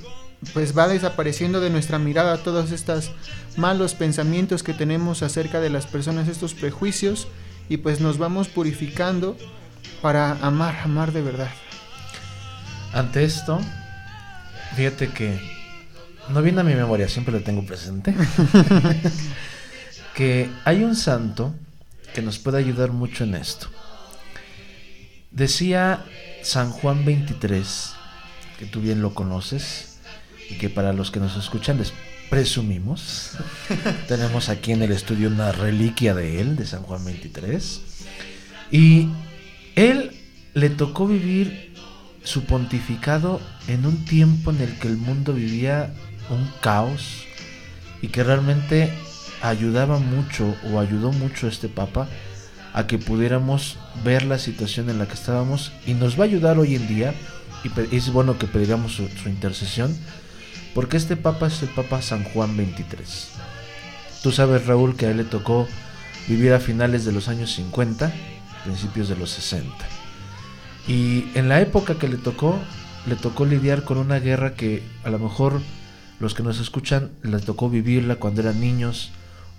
pues 0.52 0.76
va 0.76 0.88
desapareciendo 0.88 1.60
de 1.60 1.70
nuestra 1.70 1.98
mirada 1.98 2.38
todos 2.38 2.72
estos 2.72 3.12
malos 3.56 3.94
pensamientos 3.94 4.62
que 4.62 4.74
tenemos 4.74 5.22
acerca 5.22 5.60
de 5.60 5.70
las 5.70 5.86
personas, 5.86 6.28
estos 6.28 6.54
prejuicios, 6.54 7.28
y 7.68 7.76
pues 7.76 8.00
nos 8.00 8.18
vamos 8.18 8.48
purificando 8.48 9.36
para 10.00 10.32
amar, 10.44 10.80
amar 10.84 11.12
de 11.12 11.22
verdad. 11.22 11.50
Ante 12.92 13.24
esto, 13.24 13.60
fíjate 14.76 15.08
que 15.08 15.40
no 16.28 16.42
viene 16.42 16.60
a 16.60 16.64
mi 16.64 16.74
memoria, 16.74 17.08
siempre 17.08 17.32
lo 17.32 17.42
tengo 17.42 17.64
presente, 17.64 18.14
que 20.14 20.50
hay 20.64 20.84
un 20.84 20.96
santo 20.96 21.54
que 22.14 22.22
nos 22.22 22.38
puede 22.38 22.58
ayudar 22.58 22.92
mucho 22.92 23.24
en 23.24 23.34
esto. 23.34 23.68
Decía 25.30 26.04
San 26.42 26.70
Juan 26.70 27.04
23, 27.04 27.92
que 28.58 28.66
tú 28.66 28.80
bien 28.80 29.00
lo 29.00 29.14
conoces, 29.14 29.98
y 30.50 30.56
que 30.56 30.68
para 30.68 30.92
los 30.92 31.10
que 31.10 31.20
nos 31.20 31.36
escuchan 31.36 31.78
les 31.78 31.92
presumimos. 32.28 33.32
Tenemos 34.08 34.48
aquí 34.48 34.72
en 34.72 34.82
el 34.82 34.92
estudio 34.92 35.28
una 35.28 35.52
reliquia 35.52 36.14
de 36.14 36.40
él, 36.40 36.56
de 36.56 36.66
San 36.66 36.82
Juan 36.82 37.04
23. 37.04 37.80
Y 38.70 39.08
él 39.76 40.12
le 40.54 40.70
tocó 40.70 41.06
vivir 41.06 41.74
su 42.24 42.44
pontificado 42.44 43.40
en 43.68 43.86
un 43.86 44.04
tiempo 44.04 44.50
en 44.50 44.60
el 44.60 44.78
que 44.78 44.88
el 44.88 44.96
mundo 44.96 45.32
vivía 45.32 45.92
un 46.30 46.50
caos 46.60 47.24
y 48.00 48.08
que 48.08 48.22
realmente 48.22 48.92
ayudaba 49.42 49.98
mucho 49.98 50.54
o 50.70 50.78
ayudó 50.78 51.12
mucho 51.12 51.48
este 51.48 51.68
Papa 51.68 52.08
a 52.72 52.86
que 52.86 52.98
pudiéramos 52.98 53.76
ver 54.04 54.22
la 54.22 54.38
situación 54.38 54.88
en 54.88 54.98
la 54.98 55.06
que 55.06 55.14
estábamos 55.14 55.72
y 55.86 55.94
nos 55.94 56.18
va 56.18 56.24
a 56.24 56.26
ayudar 56.26 56.58
hoy 56.58 56.76
en 56.76 56.88
día 56.88 57.14
y 57.64 57.96
es 57.96 58.10
bueno 58.12 58.38
que 58.38 58.46
pediramos 58.46 58.94
su, 58.94 59.28
intercesión 59.28 59.96
porque 60.74 60.96
este 60.96 61.16
Papa 61.16 61.48
es 61.48 61.62
el 61.62 61.68
Papa 61.68 62.00
San 62.00 62.24
Juan 62.24 62.56
23. 62.56 63.30
Tú 64.22 64.32
sabes 64.32 64.66
Raúl 64.66 64.96
que 64.96 65.06
a 65.06 65.10
él 65.10 65.18
le 65.18 65.24
tocó 65.24 65.68
vivir 66.28 66.52
a 66.52 66.60
finales 66.60 67.04
de 67.04 67.12
los 67.12 67.28
años 67.28 67.52
50, 67.52 68.10
principios 68.64 69.08
de 69.08 69.16
los 69.16 69.30
60. 69.30 69.68
Y 70.88 71.26
en 71.34 71.48
la 71.48 71.60
época 71.60 71.96
que 71.96 72.08
le 72.08 72.16
tocó, 72.16 72.58
le 73.06 73.16
tocó 73.16 73.44
lidiar 73.44 73.84
con 73.84 73.98
una 73.98 74.18
guerra 74.18 74.54
que 74.54 74.82
a 75.04 75.10
lo 75.10 75.18
mejor 75.18 75.60
los 76.20 76.34
que 76.34 76.42
nos 76.42 76.60
escuchan 76.60 77.10
les 77.22 77.44
tocó 77.44 77.68
vivirla 77.68 78.16
cuando 78.16 78.40
eran 78.40 78.60
niños 78.60 79.10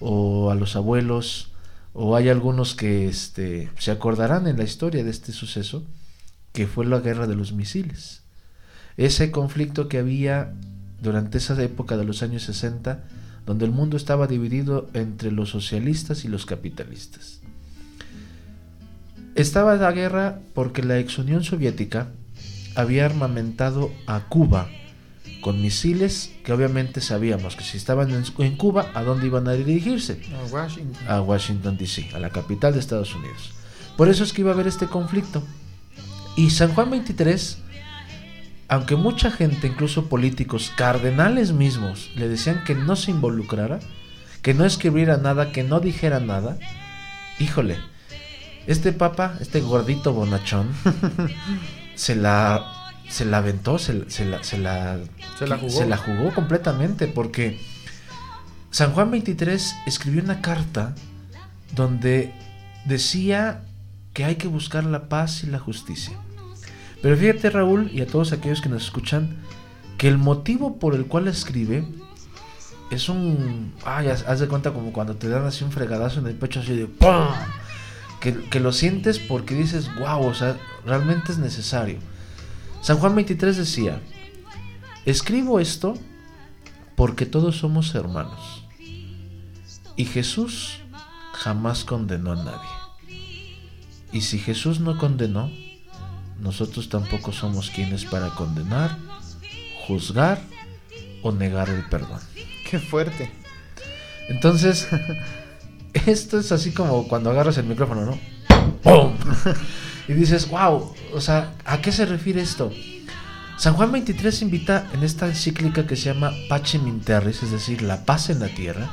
o 0.03 0.51
a 0.51 0.55
los 0.55 0.75
abuelos 0.75 1.51
o 1.93 2.15
hay 2.15 2.27
algunos 2.27 2.75
que 2.75 3.07
este, 3.07 3.69
se 3.77 3.91
acordarán 3.91 4.47
en 4.47 4.57
la 4.57 4.63
historia 4.63 5.03
de 5.03 5.09
este 5.09 5.31
suceso 5.31 5.85
que 6.51 6.67
fue 6.67 6.85
la 6.85 6.99
guerra 6.99 7.25
de 7.25 7.35
los 7.35 7.53
misiles. 7.53 8.21
Ese 8.97 9.31
conflicto 9.31 9.87
que 9.87 9.99
había 9.99 10.53
durante 11.01 11.37
esa 11.37 11.61
época 11.63 11.95
de 11.97 12.03
los 12.03 12.21
años 12.21 12.43
60 12.43 13.03
donde 13.45 13.65
el 13.65 13.71
mundo 13.71 13.95
estaba 13.95 14.27
dividido 14.27 14.89
entre 14.93 15.31
los 15.31 15.49
socialistas 15.49 16.25
y 16.25 16.27
los 16.27 16.45
capitalistas. 16.45 17.39
Estaba 19.35 19.75
la 19.75 19.91
guerra 19.91 20.39
porque 20.53 20.83
la 20.83 20.99
ex 20.99 21.17
Unión 21.17 21.43
Soviética 21.43 22.07
había 22.75 23.05
armamentado 23.05 23.91
a 24.05 24.27
Cuba 24.27 24.69
con 25.43 25.61
misiles 25.61 26.31
que 26.43 26.53
obviamente 26.53 27.01
sabíamos 27.01 27.55
que 27.55 27.63
si 27.63 27.77
estaban 27.77 28.09
en, 28.39 28.57
Cuba, 28.57 28.89
¿a 28.95 29.03
dónde 29.03 29.27
iban 29.27 29.47
a 29.47 29.51
dirigirse? 29.51 30.19
A 30.41 30.51
Washington. 30.51 31.07
A 31.07 31.21
Washington, 31.21 31.77
D.C., 31.77 32.09
a 32.15 32.19
la 32.19 32.31
capital 32.31 32.73
de 32.73 32.79
Estados 32.79 33.13
Unidos. 33.13 33.51
Por 33.95 34.09
eso 34.09 34.23
es 34.23 34.33
que 34.33 34.41
iba 34.41 34.49
a 34.49 34.53
haber 34.55 34.65
este 34.65 34.87
conflicto. 34.87 35.43
Y 36.35 36.49
San 36.49 36.73
Juan 36.73 36.89
23, 36.89 37.59
aunque 38.69 38.95
mucha 38.95 39.29
gente, 39.29 39.67
incluso 39.67 40.07
políticos, 40.09 40.71
cardenales 40.75 41.51
mismos, 41.51 42.09
le 42.15 42.27
decían 42.27 42.63
que 42.63 42.73
no 42.73 42.95
se 42.95 43.11
involucrara, 43.11 43.79
que 44.41 44.55
no 44.55 44.65
escribiera 44.65 45.17
nada, 45.17 45.51
que 45.51 45.63
no 45.63 45.79
dijera 45.79 46.19
nada, 46.19 46.57
híjole, 47.37 47.77
este 48.65 48.93
papa, 48.93 49.37
este 49.41 49.61
gordito 49.61 50.13
bonachón, 50.13 50.69
se 51.95 52.15
la 52.15 52.82
se 53.13 53.25
la 53.25 53.37
aventó, 53.37 53.77
se, 53.77 54.09
se, 54.09 54.25
la, 54.25 54.43
se, 54.43 54.57
la, 54.57 54.97
se 55.37 55.85
la 55.85 55.97
jugó. 55.97 56.33
completamente 56.33 57.05
porque 57.05 57.59
San 58.71 58.91
Juan 58.93 59.11
23 59.11 59.75
escribió 59.85 60.23
una 60.23 60.41
carta 60.41 60.95
donde 61.75 62.33
decía 62.85 63.65
que 64.13 64.25
hay 64.25 64.37
que 64.37 64.47
buscar 64.47 64.83
la 64.83 65.09
paz 65.09 65.43
y 65.43 65.47
la 65.47 65.59
justicia. 65.59 66.17
Pero 67.03 67.15
fíjate 67.15 67.51
Raúl 67.51 67.91
y 67.93 68.01
a 68.01 68.07
todos 68.07 68.31
aquellos 68.31 68.61
que 68.61 68.69
nos 68.69 68.85
escuchan 68.85 69.37
que 69.99 70.07
el 70.07 70.17
motivo 70.17 70.79
por 70.79 70.95
el 70.95 71.05
cual 71.05 71.27
escribe 71.27 71.85
es 72.89 73.09
un... 73.09 73.75
Ay, 73.85 74.07
haz 74.07 74.39
de 74.39 74.47
cuenta 74.47 74.71
como 74.71 74.91
cuando 74.91 75.17
te 75.17 75.29
dan 75.29 75.45
así 75.45 75.63
un 75.63 75.71
fregadazo 75.71 76.19
en 76.19 76.25
el 76.25 76.35
pecho 76.35 76.61
así 76.61 76.75
de 76.75 76.87
¡pum! 76.87 77.27
que, 78.49 78.59
lo 78.59 78.71
sientes 78.71 79.19
porque 79.19 79.53
dices, 79.53 79.87
wow, 79.99 80.25
o 80.25 80.33
sea, 80.33 80.57
realmente 80.83 81.31
es 81.31 81.37
necesario. 81.37 81.99
San 82.83 82.97
Juan 82.97 83.15
23 83.15 83.55
decía, 83.55 84.01
escribo 85.05 85.61
esto 85.61 85.93
porque 86.97 87.25
todos 87.25 87.55
somos 87.57 87.95
hermanos. 87.95 88.65
Y 89.95 90.03
Jesús 90.03 90.79
jamás 91.31 91.85
condenó 91.85 92.33
a 92.33 92.35
nadie. 92.35 93.17
Y 94.11 94.19
si 94.19 94.37
Jesús 94.37 94.81
no 94.81 94.97
condenó, 94.97 95.49
nosotros 96.41 96.89
tampoco 96.89 97.31
somos 97.31 97.69
quienes 97.69 98.03
para 98.03 98.31
condenar, 98.31 98.97
juzgar 99.87 100.41
o 101.21 101.31
negar 101.31 101.69
el 101.69 101.85
perdón. 101.85 102.19
Qué 102.69 102.79
fuerte. 102.79 103.31
Entonces, 104.27 104.89
esto 105.93 106.37
es 106.37 106.51
así 106.51 106.73
como 106.73 107.07
cuando 107.07 107.29
agarras 107.29 107.57
el 107.57 107.65
micrófono, 107.65 108.05
¿no? 108.05 108.19
¡Pum! 108.83 109.13
y 110.07 110.13
dices, 110.13 110.49
wow, 110.49 110.93
o 111.13 111.21
sea, 111.21 111.53
¿a 111.65 111.81
qué 111.81 111.91
se 111.91 112.05
refiere 112.05 112.41
esto? 112.41 112.71
San 113.57 113.75
Juan 113.75 113.91
23 113.91 114.41
invita 114.41 114.87
en 114.93 115.03
esta 115.03 115.27
encíclica 115.27 115.85
que 115.85 115.95
se 115.95 116.13
llama 116.13 116.31
Pacem 116.49 116.87
in 116.87 117.01
es 117.07 117.51
decir, 117.51 117.81
la 117.81 118.03
paz 118.03 118.29
en 118.29 118.39
la 118.39 118.49
tierra, 118.49 118.89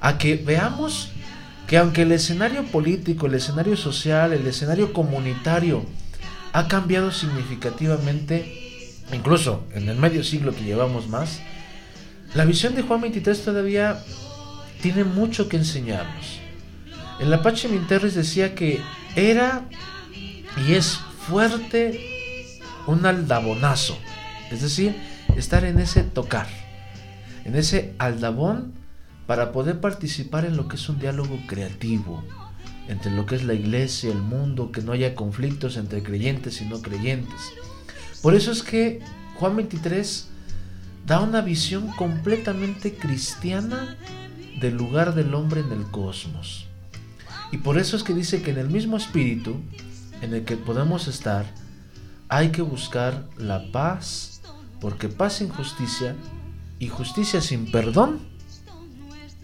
a 0.00 0.18
que 0.18 0.36
veamos 0.36 1.10
que 1.66 1.78
aunque 1.78 2.02
el 2.02 2.12
escenario 2.12 2.64
político, 2.64 3.26
el 3.26 3.34
escenario 3.34 3.76
social, 3.76 4.32
el 4.32 4.46
escenario 4.46 4.92
comunitario 4.92 5.84
ha 6.52 6.68
cambiado 6.68 7.12
significativamente, 7.12 8.96
incluso 9.12 9.64
en 9.74 9.88
el 9.88 9.96
medio 9.96 10.24
siglo 10.24 10.54
que 10.54 10.64
llevamos 10.64 11.08
más, 11.08 11.40
la 12.34 12.44
visión 12.44 12.74
de 12.74 12.82
Juan 12.82 13.00
23 13.00 13.44
todavía 13.44 14.02
tiene 14.82 15.04
mucho 15.04 15.48
que 15.48 15.56
enseñarnos. 15.56 16.40
El 17.18 17.32
Apache 17.32 17.68
Minterres 17.68 18.14
decía 18.14 18.54
que 18.54 18.80
era 19.14 19.64
y 20.66 20.74
es 20.74 20.98
fuerte 21.26 22.60
un 22.86 23.06
aldabonazo, 23.06 23.98
es 24.50 24.62
decir, 24.62 24.96
estar 25.36 25.64
en 25.64 25.78
ese 25.78 26.02
tocar, 26.02 26.48
en 27.44 27.56
ese 27.56 27.94
aldabón 27.98 28.74
para 29.26 29.52
poder 29.52 29.80
participar 29.80 30.44
en 30.44 30.56
lo 30.56 30.68
que 30.68 30.76
es 30.76 30.88
un 30.88 30.98
diálogo 30.98 31.38
creativo 31.46 32.24
entre 32.88 33.12
lo 33.12 33.24
que 33.24 33.36
es 33.36 33.44
la 33.44 33.54
iglesia, 33.54 34.10
el 34.10 34.18
mundo, 34.18 34.72
que 34.72 34.82
no 34.82 34.90
haya 34.90 35.14
conflictos 35.14 35.76
entre 35.76 36.02
creyentes 36.02 36.60
y 36.60 36.64
no 36.64 36.82
creyentes. 36.82 37.52
Por 38.20 38.34
eso 38.34 38.50
es 38.50 38.64
que 38.64 39.00
Juan 39.36 39.54
23 39.54 40.26
da 41.06 41.20
una 41.20 41.40
visión 41.40 41.92
completamente 41.92 42.94
cristiana 42.94 43.96
del 44.60 44.76
lugar 44.76 45.14
del 45.14 45.34
hombre 45.34 45.60
en 45.60 45.70
el 45.70 45.84
cosmos. 45.84 46.66
Y 47.52 47.58
por 47.58 47.78
eso 47.78 47.96
es 47.96 48.02
que 48.02 48.12
dice 48.12 48.42
que 48.42 48.50
en 48.50 48.58
el 48.58 48.68
mismo 48.68 48.96
espíritu 48.96 49.60
en 50.22 50.34
el 50.34 50.44
que 50.44 50.56
podemos 50.56 51.08
estar, 51.08 51.46
hay 52.28 52.50
que 52.50 52.62
buscar 52.62 53.28
la 53.36 53.70
paz, 53.72 54.40
porque 54.80 55.08
paz 55.08 55.34
sin 55.34 55.48
justicia 55.48 56.14
y 56.78 56.88
justicia 56.88 57.40
sin 57.40 57.70
perdón 57.70 58.20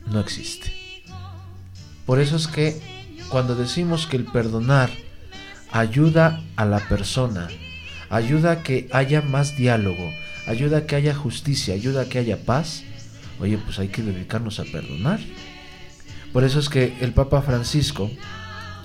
no 0.06 0.20
existe. 0.20 0.72
Por 2.06 2.20
eso 2.20 2.36
es 2.36 2.46
que 2.46 2.80
cuando 3.28 3.54
decimos 3.54 4.06
que 4.06 4.16
el 4.16 4.24
perdonar 4.24 4.90
ayuda 5.72 6.42
a 6.54 6.64
la 6.64 6.78
persona, 6.78 7.48
ayuda 8.08 8.52
a 8.52 8.62
que 8.62 8.88
haya 8.92 9.20
más 9.20 9.56
diálogo, 9.56 10.12
ayuda 10.46 10.78
a 10.78 10.86
que 10.86 10.96
haya 10.96 11.14
justicia, 11.14 11.74
ayuda 11.74 12.02
a 12.02 12.04
que 12.04 12.18
haya 12.18 12.44
paz, 12.44 12.84
oye, 13.40 13.58
pues 13.58 13.78
hay 13.78 13.88
que 13.88 14.02
dedicarnos 14.02 14.60
a 14.60 14.64
perdonar. 14.64 15.20
Por 16.32 16.44
eso 16.44 16.60
es 16.60 16.68
que 16.68 16.96
el 17.00 17.12
Papa 17.12 17.42
Francisco, 17.42 18.10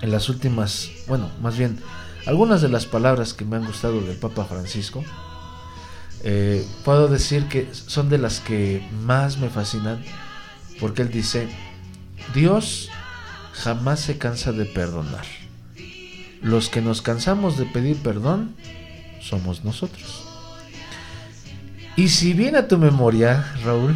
en 0.01 0.11
las 0.11 0.29
últimas, 0.29 0.89
bueno, 1.07 1.29
más 1.41 1.57
bien, 1.57 1.79
algunas 2.25 2.61
de 2.61 2.69
las 2.69 2.85
palabras 2.85 3.33
que 3.33 3.45
me 3.45 3.55
han 3.55 3.65
gustado 3.65 4.01
del 4.01 4.17
Papa 4.17 4.45
Francisco, 4.45 5.03
eh, 6.23 6.65
puedo 6.83 7.07
decir 7.07 7.47
que 7.47 7.67
son 7.73 8.09
de 8.09 8.17
las 8.17 8.39
que 8.39 8.87
más 9.03 9.37
me 9.37 9.49
fascinan, 9.49 10.03
porque 10.79 11.01
él 11.01 11.11
dice, 11.11 11.47
Dios 12.33 12.89
jamás 13.53 13.99
se 13.99 14.17
cansa 14.17 14.51
de 14.51 14.65
perdonar. 14.65 15.25
Los 16.41 16.69
que 16.69 16.81
nos 16.81 17.01
cansamos 17.01 17.57
de 17.57 17.65
pedir 17.65 17.97
perdón 17.97 18.55
somos 19.21 19.63
nosotros. 19.63 20.27
Y 21.95 22.09
si 22.09 22.33
viene 22.33 22.59
a 22.59 22.67
tu 22.67 22.77
memoria, 22.77 23.45
Raúl, 23.63 23.95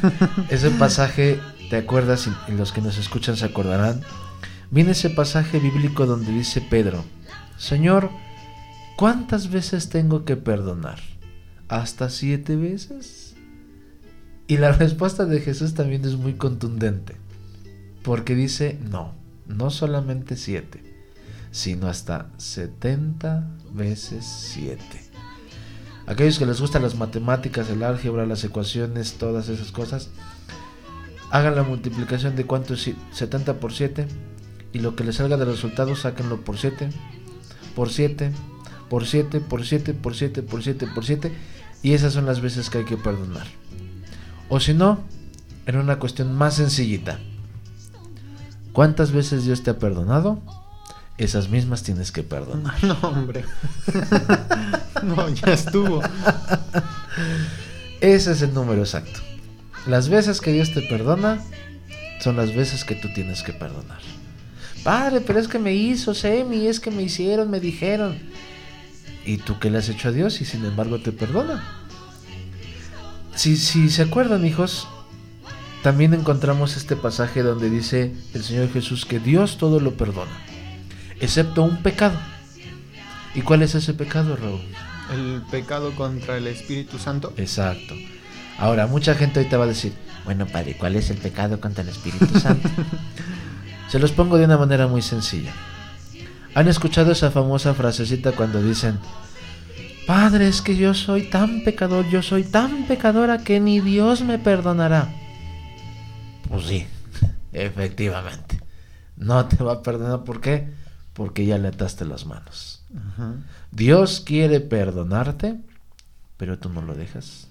ese 0.48 0.70
pasaje, 0.70 1.40
¿te 1.68 1.76
acuerdas? 1.76 2.28
Y 2.48 2.52
los 2.52 2.72
que 2.72 2.80
nos 2.80 2.96
escuchan 2.96 3.36
se 3.36 3.44
acordarán. 3.44 4.02
Viene 4.74 4.90
ese 4.90 5.08
pasaje 5.08 5.60
bíblico 5.60 6.04
donde 6.04 6.32
dice 6.32 6.60
Pedro, 6.60 7.04
Señor, 7.56 8.10
¿cuántas 8.96 9.48
veces 9.48 9.88
tengo 9.88 10.24
que 10.24 10.34
perdonar? 10.34 10.98
¿Hasta 11.68 12.10
siete 12.10 12.56
veces? 12.56 13.36
Y 14.48 14.56
la 14.56 14.72
respuesta 14.76 15.26
de 15.26 15.38
Jesús 15.38 15.74
también 15.74 16.04
es 16.04 16.16
muy 16.16 16.32
contundente, 16.34 17.14
porque 18.02 18.34
dice, 18.34 18.76
no, 18.90 19.14
no 19.46 19.70
solamente 19.70 20.34
siete, 20.34 20.82
sino 21.52 21.86
hasta 21.86 22.32
setenta 22.36 23.46
veces 23.72 24.24
siete. 24.26 25.04
Aquellos 26.08 26.36
que 26.36 26.46
les 26.46 26.60
gustan 26.60 26.82
las 26.82 26.96
matemáticas, 26.96 27.70
el 27.70 27.84
álgebra, 27.84 28.26
las 28.26 28.42
ecuaciones, 28.42 29.18
todas 29.18 29.48
esas 29.48 29.70
cosas, 29.70 30.08
hagan 31.30 31.54
la 31.54 31.62
multiplicación 31.62 32.34
de 32.34 32.44
cuánto 32.44 32.74
es 32.74 32.90
70 33.12 33.60
por 33.60 33.72
7 33.72 34.08
y 34.74 34.80
lo 34.80 34.96
que 34.96 35.04
les 35.04 35.16
salga 35.16 35.36
de 35.36 35.44
resultado 35.44 35.94
sáquenlo 35.94 36.40
por 36.42 36.58
7, 36.58 36.90
por 37.74 37.90
7, 37.90 38.32
por 38.90 39.06
7, 39.06 39.40
por 39.40 39.64
7, 39.64 39.94
por 39.94 40.14
7, 40.14 40.42
por 40.42 40.62
7, 40.62 40.86
por 40.88 41.04
7 41.04 41.32
y 41.82 41.92
esas 41.92 42.12
son 42.12 42.26
las 42.26 42.40
veces 42.40 42.68
que 42.68 42.78
hay 42.78 42.84
que 42.84 42.96
perdonar. 42.96 43.46
O 44.48 44.58
si 44.58 44.74
no, 44.74 45.04
en 45.66 45.76
una 45.76 45.98
cuestión 45.98 46.34
más 46.34 46.56
sencillita. 46.56 47.20
¿Cuántas 48.72 49.12
veces 49.12 49.44
Dios 49.44 49.62
te 49.62 49.70
ha 49.70 49.78
perdonado? 49.78 50.42
Esas 51.18 51.48
mismas 51.48 51.84
tienes 51.84 52.10
que 52.10 52.24
perdonar. 52.24 52.74
No, 52.82 52.94
hombre. 53.02 53.44
no, 55.04 55.28
ya 55.28 55.52
estuvo. 55.52 56.02
Ese 58.00 58.32
es 58.32 58.42
el 58.42 58.52
número 58.52 58.80
exacto. 58.80 59.20
Las 59.86 60.08
veces 60.08 60.40
que 60.40 60.52
Dios 60.52 60.72
te 60.74 60.82
perdona 60.82 61.40
son 62.20 62.36
las 62.36 62.54
veces 62.54 62.84
que 62.84 62.96
tú 62.96 63.08
tienes 63.14 63.42
que 63.42 63.52
perdonar. 63.52 64.00
Padre, 64.84 65.22
pero 65.22 65.40
es 65.40 65.48
que 65.48 65.58
me 65.58 65.74
hizo 65.74 66.14
Semi, 66.14 66.66
es 66.66 66.78
que 66.78 66.90
me 66.90 67.02
hicieron, 67.02 67.50
me 67.50 67.58
dijeron. 67.58 68.18
¿Y 69.24 69.38
tú 69.38 69.58
qué 69.58 69.70
le 69.70 69.78
has 69.78 69.88
hecho 69.88 70.08
a 70.08 70.12
Dios 70.12 70.42
y 70.42 70.44
sin 70.44 70.64
embargo 70.66 71.00
te 71.00 71.10
perdona? 71.10 71.64
Si, 73.34 73.56
si 73.56 73.88
se 73.88 74.02
acuerdan, 74.02 74.46
hijos, 74.46 74.86
también 75.82 76.12
encontramos 76.12 76.76
este 76.76 76.96
pasaje 76.96 77.42
donde 77.42 77.70
dice 77.70 78.12
el 78.34 78.44
Señor 78.44 78.70
Jesús 78.70 79.06
que 79.06 79.18
Dios 79.18 79.56
todo 79.56 79.80
lo 79.80 79.94
perdona, 79.94 80.32
excepto 81.18 81.62
un 81.62 81.82
pecado. 81.82 82.18
¿Y 83.34 83.40
cuál 83.40 83.62
es 83.62 83.74
ese 83.74 83.94
pecado, 83.94 84.36
Raúl? 84.36 84.60
El 85.12 85.42
pecado 85.50 85.94
contra 85.96 86.36
el 86.36 86.46
Espíritu 86.46 86.98
Santo. 86.98 87.32
Exacto. 87.36 87.94
Ahora, 88.58 88.86
mucha 88.86 89.14
gente 89.14 89.40
ahorita 89.40 89.56
va 89.56 89.64
a 89.64 89.68
decir, 89.68 89.92
bueno, 90.24 90.46
padre, 90.46 90.76
¿cuál 90.78 90.94
es 90.94 91.10
el 91.10 91.16
pecado 91.16 91.58
contra 91.60 91.82
el 91.82 91.88
Espíritu 91.88 92.38
Santo? 92.38 92.68
Se 93.88 93.98
los 93.98 94.12
pongo 94.12 94.38
de 94.38 94.44
una 94.44 94.58
manera 94.58 94.86
muy 94.86 95.02
sencilla. 95.02 95.52
¿Han 96.54 96.68
escuchado 96.68 97.12
esa 97.12 97.30
famosa 97.30 97.74
frasecita 97.74 98.32
cuando 98.32 98.62
dicen, 98.62 98.98
Padre, 100.06 100.48
es 100.48 100.60
que 100.60 100.76
yo 100.76 100.94
soy 100.94 101.24
tan 101.24 101.64
pecador, 101.64 102.08
yo 102.08 102.22
soy 102.22 102.44
tan 102.44 102.86
pecadora 102.86 103.38
que 103.38 103.58
ni 103.58 103.80
Dios 103.80 104.22
me 104.22 104.38
perdonará? 104.38 105.12
Pues 106.48 106.66
sí, 106.66 106.86
efectivamente. 107.52 108.60
No 109.16 109.46
te 109.46 109.62
va 109.62 109.74
a 109.74 109.82
perdonar, 109.82 110.24
¿por 110.24 110.40
qué? 110.40 110.68
Porque 111.12 111.46
ya 111.46 111.58
le 111.58 111.68
ataste 111.68 112.04
las 112.04 112.26
manos. 112.26 112.82
Dios 113.70 114.20
quiere 114.20 114.60
perdonarte, 114.60 115.56
pero 116.36 116.58
tú 116.58 116.68
no 116.68 116.82
lo 116.82 116.94
dejas. 116.94 117.48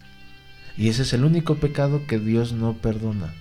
Y 0.77 0.89
ese 0.89 1.03
es 1.03 1.13
el 1.13 1.23
único 1.23 1.55
pecado 1.55 2.01
que 2.07 2.19
Dios 2.19 2.53
no 2.53 2.73
perdona. 2.73 3.33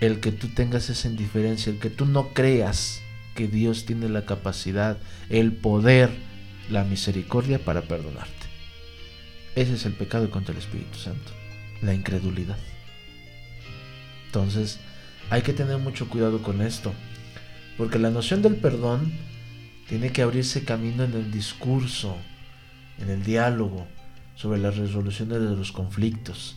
El 0.00 0.20
que 0.20 0.32
tú 0.32 0.48
tengas 0.48 0.90
esa 0.90 1.08
indiferencia, 1.08 1.72
el 1.72 1.78
que 1.78 1.90
tú 1.90 2.06
no 2.06 2.34
creas 2.34 3.00
que 3.34 3.48
Dios 3.48 3.84
tiene 3.86 4.08
la 4.08 4.24
capacidad, 4.24 4.98
el 5.28 5.52
poder, 5.52 6.10
la 6.70 6.84
misericordia 6.84 7.64
para 7.64 7.82
perdonarte. 7.82 8.46
Ese 9.54 9.74
es 9.74 9.86
el 9.86 9.92
pecado 9.92 10.30
contra 10.30 10.52
el 10.52 10.58
Espíritu 10.58 10.98
Santo, 10.98 11.32
la 11.82 11.94
incredulidad. 11.94 12.58
Entonces, 14.26 14.80
hay 15.30 15.42
que 15.42 15.52
tener 15.52 15.78
mucho 15.78 16.08
cuidado 16.08 16.42
con 16.42 16.60
esto, 16.60 16.92
porque 17.78 17.98
la 17.98 18.10
noción 18.10 18.42
del 18.42 18.56
perdón 18.56 19.12
tiene 19.88 20.12
que 20.12 20.22
abrirse 20.22 20.64
camino 20.64 21.04
en 21.04 21.14
el 21.14 21.30
discurso, 21.30 22.16
en 22.98 23.10
el 23.10 23.22
diálogo, 23.22 23.86
sobre 24.34 24.60
las 24.60 24.76
resoluciones 24.76 25.40
de 25.40 25.56
los 25.56 25.72
conflictos, 25.72 26.56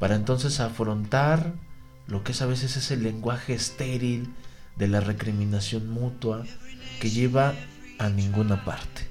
para 0.00 0.16
entonces 0.16 0.58
afrontar 0.58 1.54
lo 2.06 2.24
que 2.24 2.32
es 2.32 2.42
a 2.42 2.46
veces 2.46 2.76
ese 2.76 2.96
lenguaje 2.96 3.54
estéril 3.54 4.28
de 4.76 4.88
la 4.88 5.00
recriminación 5.00 5.88
mutua 5.88 6.44
que 7.00 7.10
lleva 7.10 7.54
a 7.98 8.08
ninguna 8.08 8.64
parte. 8.64 9.08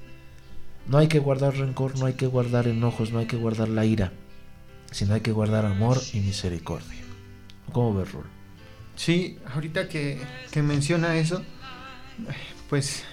No 0.86 0.98
hay 0.98 1.08
que 1.08 1.18
guardar 1.18 1.56
rencor, 1.56 1.98
no 1.98 2.06
hay 2.06 2.14
que 2.14 2.26
guardar 2.26 2.66
enojos, 2.66 3.12
no 3.12 3.20
hay 3.20 3.26
que 3.26 3.36
guardar 3.36 3.68
la 3.68 3.84
ira, 3.84 4.12
sino 4.90 5.14
hay 5.14 5.20
que 5.20 5.32
guardar 5.32 5.64
amor 5.64 5.98
y 6.12 6.20
misericordia. 6.20 7.00
¿Cómo 7.72 7.94
ves, 7.94 8.12
Rul? 8.12 8.26
Sí, 8.96 9.38
ahorita 9.54 9.88
que, 9.88 10.20
que 10.50 10.62
menciona 10.62 11.16
eso, 11.16 11.42
pues 12.68 13.04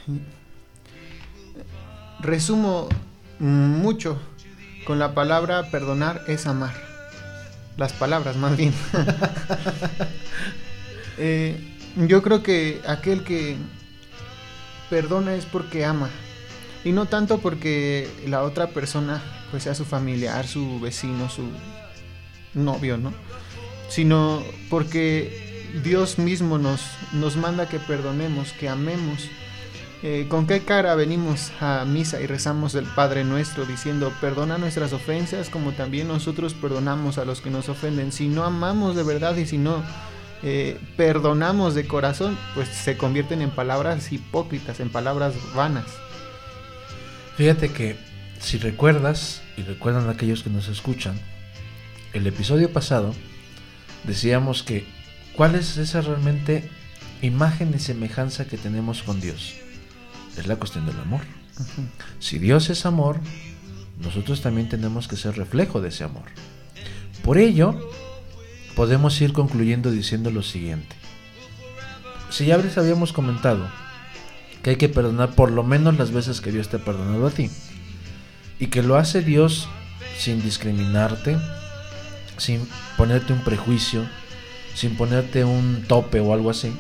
resumo 2.19 2.89
mucho 3.39 4.19
con 4.85 4.99
la 4.99 5.13
palabra 5.13 5.69
perdonar 5.71 6.23
es 6.27 6.47
amar. 6.47 6.88
Las 7.79 7.93
palabras 7.93 8.35
más 8.35 8.57
bien. 8.57 8.73
eh, 11.17 11.57
yo 11.95 12.21
creo 12.21 12.43
que 12.43 12.81
aquel 12.85 13.23
que 13.23 13.55
perdona 14.89 15.33
es 15.35 15.45
porque 15.45 15.85
ama. 15.85 16.09
Y 16.83 16.91
no 16.91 17.05
tanto 17.05 17.37
porque 17.37 18.09
la 18.27 18.43
otra 18.43 18.67
persona 18.67 19.23
pues 19.49 19.63
sea 19.63 19.75
su 19.75 19.85
familiar, 19.85 20.45
su 20.45 20.81
vecino, 20.81 21.29
su 21.29 21.43
novio, 22.53 22.97
¿no? 22.97 23.13
Sino 23.87 24.43
porque 24.69 25.71
Dios 25.81 26.19
mismo 26.19 26.57
nos, 26.57 26.81
nos 27.13 27.37
manda 27.37 27.69
que 27.69 27.79
perdonemos, 27.79 28.51
que 28.51 28.67
amemos. 28.67 29.29
Eh, 30.01 30.27
¿Con 30.29 30.47
qué 30.47 30.61
cara 30.61 30.95
venimos 30.95 31.51
a 31.59 31.83
misa 31.83 32.21
y 32.21 32.25
rezamos 32.25 32.73
el 32.75 32.85
Padre 32.85 33.25
nuestro 33.25 33.65
diciendo 33.65 34.13
perdona 34.21 34.57
nuestras 34.57 34.93
ofensas 34.93 35.49
como 35.49 35.73
también 35.73 36.07
nosotros 36.07 36.53
perdonamos 36.53 37.17
a 37.17 37.25
los 37.25 37.41
que 37.41 37.49
nos 37.49 37.67
ofenden? 37.67 38.13
Si 38.13 38.29
no 38.29 38.45
amamos 38.45 38.95
de 38.95 39.03
verdad 39.03 39.35
y 39.35 39.45
si 39.45 39.57
no 39.57 39.83
eh, 40.41 40.79
perdonamos 40.95 41.75
de 41.75 41.85
corazón, 41.85 42.37
pues 42.55 42.69
se 42.69 42.95
convierten 42.95 43.41
en 43.41 43.49
palabras 43.49 44.13
hipócritas, 44.13 44.79
en 44.79 44.89
palabras 44.89 45.33
vanas. 45.53 45.87
Fíjate 47.35 47.73
que 47.73 47.97
si 48.39 48.57
recuerdas, 48.57 49.41
y 49.57 49.63
recuerdan 49.63 50.09
aquellos 50.09 50.43
que 50.43 50.49
nos 50.49 50.69
escuchan, 50.69 51.19
el 52.13 52.25
episodio 52.25 52.71
pasado 52.71 53.13
decíamos 54.05 54.63
que 54.63 54.85
cuál 55.35 55.55
es 55.55 55.75
esa 55.75 55.99
realmente 55.99 56.69
imagen 57.21 57.73
y 57.75 57.79
semejanza 57.79 58.45
que 58.45 58.57
tenemos 58.57 59.03
con 59.03 59.19
Dios. 59.19 59.55
Es 60.37 60.47
la 60.47 60.55
cuestión 60.55 60.85
del 60.85 60.99
amor. 60.99 61.21
Si 62.19 62.39
Dios 62.39 62.69
es 62.69 62.85
amor, 62.85 63.19
nosotros 63.99 64.41
también 64.41 64.69
tenemos 64.69 65.07
que 65.07 65.17
ser 65.17 65.37
reflejo 65.37 65.81
de 65.81 65.89
ese 65.89 66.03
amor. 66.03 66.25
Por 67.23 67.37
ello, 67.37 67.77
podemos 68.75 69.19
ir 69.21 69.33
concluyendo 69.33 69.91
diciendo 69.91 70.31
lo 70.31 70.41
siguiente. 70.41 70.95
Si 72.29 72.45
ya 72.45 72.57
les 72.57 72.77
habíamos 72.77 73.11
comentado 73.11 73.67
que 74.63 74.71
hay 74.71 74.75
que 74.75 74.89
perdonar 74.89 75.35
por 75.35 75.51
lo 75.51 75.63
menos 75.63 75.97
las 75.97 76.11
veces 76.11 76.41
que 76.41 76.51
Dios 76.51 76.69
te 76.69 76.77
ha 76.77 76.85
perdonado 76.85 77.27
a 77.27 77.31
ti, 77.31 77.49
y 78.59 78.67
que 78.67 78.83
lo 78.83 78.97
hace 78.97 79.21
Dios 79.21 79.67
sin 80.17 80.41
discriminarte, 80.41 81.37
sin 82.37 82.67
ponerte 82.97 83.33
un 83.33 83.43
prejuicio, 83.43 84.05
sin 84.75 84.95
ponerte 84.95 85.43
un 85.45 85.85
tope 85.87 86.19
o 86.19 86.33
algo 86.33 86.49
así, 86.49 86.71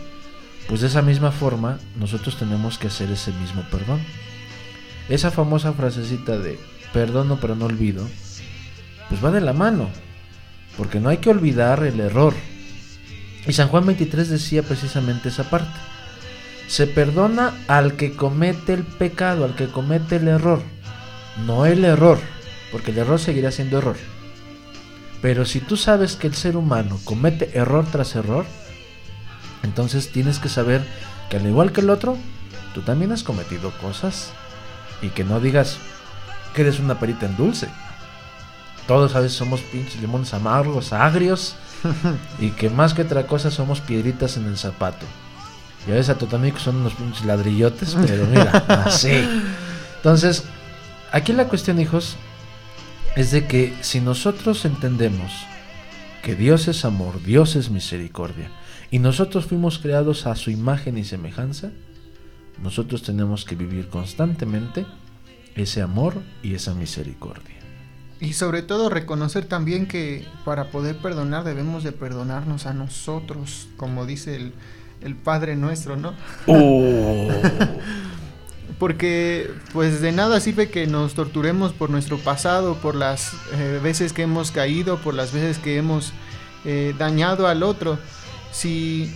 pues 0.69 0.81
de 0.81 0.87
esa 0.87 1.01
misma 1.01 1.31
forma 1.31 1.79
nosotros 1.97 2.37
tenemos 2.37 2.77
que 2.77 2.87
hacer 2.87 3.11
ese 3.11 3.33
mismo 3.33 3.63
perdón. 3.71 3.99
Esa 5.09 5.31
famosa 5.31 5.73
frasecita 5.73 6.37
de 6.37 6.59
perdono 6.93 7.39
pero 7.41 7.55
no 7.55 7.65
olvido, 7.65 8.07
pues 9.09 9.25
va 9.25 9.31
de 9.31 9.41
la 9.41 9.53
mano 9.53 9.89
porque 10.77 10.99
no 10.99 11.09
hay 11.09 11.17
que 11.17 11.31
olvidar 11.31 11.83
el 11.83 11.99
error. 11.99 12.33
Y 13.47 13.53
San 13.53 13.67
Juan 13.67 13.85
23 13.85 14.29
decía 14.29 14.61
precisamente 14.61 15.29
esa 15.29 15.49
parte. 15.49 15.77
Se 16.67 16.85
perdona 16.85 17.53
al 17.67 17.95
que 17.95 18.13
comete 18.13 18.73
el 18.73 18.83
pecado, 18.83 19.43
al 19.43 19.55
que 19.55 19.67
comete 19.67 20.17
el 20.17 20.27
error, 20.27 20.61
no 21.47 21.65
el 21.65 21.83
error, 21.83 22.19
porque 22.71 22.91
el 22.91 22.99
error 22.99 23.19
seguirá 23.19 23.51
siendo 23.51 23.79
error. 23.79 23.97
Pero 25.21 25.45
si 25.45 25.59
tú 25.59 25.77
sabes 25.77 26.15
que 26.15 26.27
el 26.27 26.35
ser 26.35 26.55
humano 26.55 26.99
comete 27.03 27.57
error 27.57 27.87
tras 27.91 28.15
error, 28.15 28.45
entonces 29.63 30.11
tienes 30.11 30.39
que 30.39 30.49
saber 30.49 30.85
que 31.29 31.37
al 31.37 31.47
igual 31.47 31.71
que 31.71 31.81
el 31.81 31.89
otro, 31.89 32.17
tú 32.73 32.81
también 32.81 33.11
has 33.11 33.23
cometido 33.23 33.71
cosas. 33.81 34.31
Y 35.01 35.09
que 35.09 35.23
no 35.23 35.39
digas 35.39 35.77
que 36.53 36.61
eres 36.61 36.79
una 36.79 36.99
perita 36.99 37.25
en 37.25 37.37
dulce 37.37 37.69
todos 38.89 39.15
a 39.15 39.19
veces 39.19 39.37
somos 39.37 39.61
pinches 39.61 40.01
limones 40.01 40.33
amargos, 40.33 40.93
agrios, 40.93 41.55
y 42.39 42.49
que 42.49 42.71
más 42.71 42.95
que 42.95 43.03
otra 43.03 43.27
cosa 43.27 43.51
somos 43.51 43.81
piedritas 43.81 44.35
en 44.35 44.47
el 44.47 44.57
zapato. 44.57 45.05
Y 45.87 45.91
a 45.91 45.93
veces 45.93 46.09
a 46.09 46.17
Totamik 46.17 46.57
son 46.57 46.77
unos 46.77 46.93
pinches 46.95 47.23
ladrillotes, 47.23 47.95
pero 48.07 48.25
mira, 48.25 48.49
así. 48.87 49.11
Entonces, 49.97 50.43
aquí 51.11 51.33
la 51.33 51.47
cuestión, 51.47 51.79
hijos, 51.79 52.15
es 53.15 53.29
de 53.29 53.45
que 53.45 53.77
si 53.81 54.01
nosotros 54.01 54.65
entendemos 54.65 55.33
que 56.23 56.33
Dios 56.33 56.67
es 56.67 56.83
amor, 56.83 57.21
Dios 57.21 57.55
es 57.55 57.69
misericordia, 57.69 58.49
y 58.91 58.99
nosotros 58.99 59.45
fuimos 59.45 59.79
creados 59.79 60.25
a 60.25 60.35
su 60.35 60.51
imagen 60.51 60.97
y 60.97 61.03
semejanza, 61.03 61.71
nosotros 62.61 63.03
tenemos 63.03 63.45
que 63.45 63.55
vivir 63.55 63.87
constantemente 63.89 64.85
ese 65.55 65.81
amor 65.81 66.15
y 66.43 66.55
esa 66.55 66.73
misericordia. 66.73 67.55
Y 68.19 68.33
sobre 68.33 68.63
todo 68.63 68.89
reconocer 68.89 69.45
también 69.45 69.87
que 69.87 70.25
para 70.43 70.71
poder 70.71 70.97
perdonar 70.97 71.45
debemos 71.45 71.83
de 71.83 71.93
perdonarnos 71.93 72.65
a 72.65 72.73
nosotros, 72.73 73.69
como 73.77 74.05
dice 74.05 74.51
el, 75.01 75.15
Padre 75.15 75.55
nuestro, 75.55 75.95
¿no? 75.95 76.13
Oh. 76.47 77.29
Porque 78.79 79.49
pues 79.73 80.01
de 80.01 80.11
nada 80.11 80.39
sirve 80.39 80.69
que 80.69 80.87
nos 80.87 81.13
torturemos 81.13 81.71
por 81.73 81.89
nuestro 81.89 82.17
pasado, 82.17 82.75
por 82.75 82.95
las 82.95 83.33
eh, 83.53 83.79
veces 83.81 84.13
que 84.13 84.23
hemos 84.23 84.51
caído, 84.51 84.97
por 84.97 85.13
las 85.13 85.31
veces 85.33 85.57
que 85.57 85.77
hemos 85.77 86.11
eh, 86.65 86.93
dañado 86.97 87.47
al 87.47 87.63
otro, 87.63 87.97
si 88.51 89.11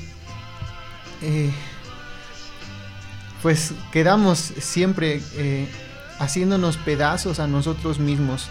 eh, 1.21 1.51
pues 3.41 3.73
quedamos 3.91 4.39
siempre 4.39 5.21
eh, 5.35 5.67
haciéndonos 6.19 6.77
pedazos 6.77 7.39
a 7.39 7.47
nosotros 7.47 7.99
mismos, 7.99 8.47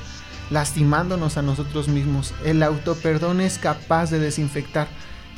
lastimándonos 0.51 1.37
a 1.37 1.43
nosotros 1.43 1.89
mismos, 1.89 2.35
el 2.45 2.63
autoperdón 2.63 3.41
es 3.41 3.59
capaz 3.59 4.11
de 4.11 4.19
desinfectar 4.19 4.89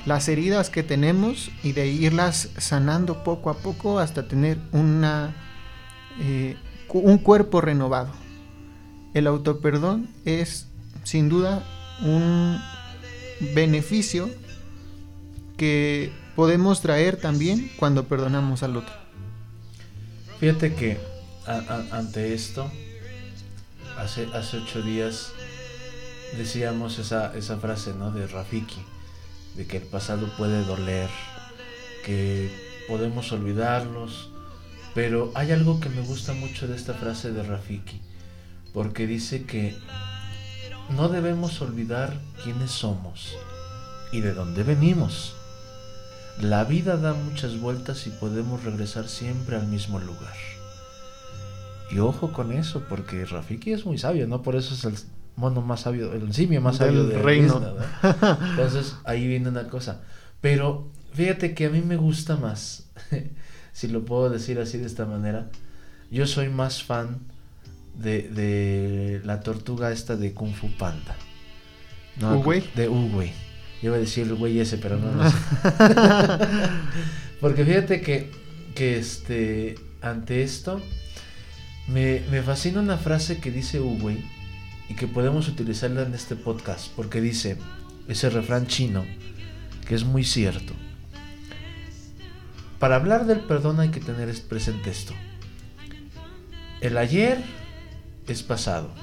las 0.06 0.28
heridas 0.28 0.70
que 0.70 0.82
tenemos 0.82 1.50
y 1.62 1.72
de 1.72 1.88
irlas 1.88 2.50
sanando 2.58 3.24
poco 3.24 3.48
a 3.48 3.54
poco 3.58 3.98
hasta 4.00 4.28
tener 4.28 4.58
una, 4.72 5.34
un 6.88 7.18
cuerpo 7.18 7.60
renovado. 7.60 8.10
El 9.14 9.26
autoperdón 9.26 10.08
es 10.24 10.66
sin 11.04 11.28
duda 11.28 11.62
un 12.02 12.60
beneficio 13.54 14.28
que 15.56 16.12
podemos 16.36 16.80
traer 16.80 17.16
también 17.16 17.70
cuando 17.76 18.04
perdonamos 18.04 18.62
al 18.62 18.76
otro. 18.76 18.94
Fíjate 20.40 20.74
que 20.74 20.98
ante 21.90 22.34
esto, 22.34 22.70
hace, 23.96 24.26
hace 24.34 24.58
ocho 24.58 24.82
días 24.82 25.32
decíamos 26.36 26.98
esa, 26.98 27.34
esa 27.36 27.58
frase 27.58 27.94
¿no? 27.94 28.10
de 28.10 28.26
Rafiki, 28.26 28.82
de 29.56 29.66
que 29.66 29.78
el 29.78 29.84
pasado 29.84 30.28
puede 30.36 30.64
doler, 30.64 31.08
que 32.04 32.50
podemos 32.88 33.30
olvidarlos, 33.32 34.30
pero 34.94 35.32
hay 35.34 35.52
algo 35.52 35.80
que 35.80 35.88
me 35.88 36.02
gusta 36.02 36.32
mucho 36.32 36.66
de 36.66 36.76
esta 36.76 36.94
frase 36.94 37.32
de 37.32 37.42
Rafiki, 37.42 38.00
porque 38.72 39.06
dice 39.06 39.44
que 39.44 39.76
no 40.90 41.08
debemos 41.08 41.60
olvidar 41.60 42.20
quiénes 42.42 42.70
somos 42.70 43.36
y 44.12 44.20
de 44.20 44.34
dónde 44.34 44.62
venimos. 44.62 45.34
La 46.40 46.64
vida 46.64 46.96
da 46.96 47.14
muchas 47.14 47.60
vueltas 47.60 48.06
y 48.06 48.10
podemos 48.10 48.64
regresar 48.64 49.08
siempre 49.08 49.56
al 49.56 49.66
mismo 49.66 50.00
lugar. 50.00 50.34
Y 51.90 51.98
ojo 51.98 52.32
con 52.32 52.52
eso, 52.52 52.82
porque 52.88 53.24
Rafiki 53.24 53.72
es 53.72 53.86
muy 53.86 53.98
sabio, 53.98 54.26
¿no? 54.26 54.42
Por 54.42 54.56
eso 54.56 54.74
es 54.74 54.84
el 54.84 54.94
mono 55.36 55.60
más 55.60 55.82
sabio, 55.82 56.12
el 56.12 56.32
simio 56.32 56.60
más 56.60 56.76
sabio 56.76 57.04
del 57.04 57.22
reino. 57.22 57.62
Entonces 58.02 58.96
ahí 59.04 59.26
viene 59.26 59.48
una 59.48 59.68
cosa. 59.68 60.00
Pero 60.40 60.90
fíjate 61.12 61.54
que 61.54 61.66
a 61.66 61.70
mí 61.70 61.80
me 61.82 61.96
gusta 61.96 62.36
más, 62.36 62.88
si 63.72 63.88
lo 63.88 64.04
puedo 64.04 64.28
decir 64.28 64.58
así 64.58 64.78
de 64.78 64.86
esta 64.86 65.06
manera, 65.06 65.50
yo 66.10 66.26
soy 66.26 66.48
más 66.48 66.82
fan 66.82 67.20
de, 67.94 69.20
la 69.24 69.40
tortuga 69.40 69.92
esta 69.92 70.16
de 70.16 70.32
Kung 70.34 70.52
Fu 70.52 70.70
Panda. 70.76 71.16
No, 72.20 72.42
De 72.74 72.88
Uwe. 72.88 73.32
Yo 73.84 73.90
iba 73.90 73.96
a 73.98 74.00
decir 74.00 74.26
el 74.26 74.34
güey 74.34 74.58
ese, 74.60 74.78
pero 74.78 74.96
no, 74.96 75.12
Porque 77.42 77.66
fíjate 77.66 78.00
que, 78.00 78.30
que 78.74 78.98
este, 78.98 79.74
ante 80.00 80.42
esto, 80.42 80.80
me, 81.88 82.22
me 82.30 82.40
fascina 82.40 82.80
una 82.80 82.96
frase 82.96 83.40
que 83.40 83.50
dice 83.50 83.80
Uwe 83.80 84.24
y 84.88 84.94
que 84.94 85.06
podemos 85.06 85.48
utilizarla 85.48 86.04
en 86.04 86.14
este 86.14 86.34
podcast, 86.34 86.92
porque 86.96 87.20
dice 87.20 87.58
ese 88.08 88.30
refrán 88.30 88.66
chino, 88.68 89.04
que 89.86 89.94
es 89.94 90.04
muy 90.04 90.24
cierto. 90.24 90.72
Para 92.78 92.96
hablar 92.96 93.26
del 93.26 93.40
perdón 93.40 93.80
hay 93.80 93.90
que 93.90 94.00
tener 94.00 94.34
presente 94.48 94.88
esto. 94.88 95.12
El 96.80 96.96
ayer 96.96 97.36
es 98.28 98.42
pasado. 98.42 98.94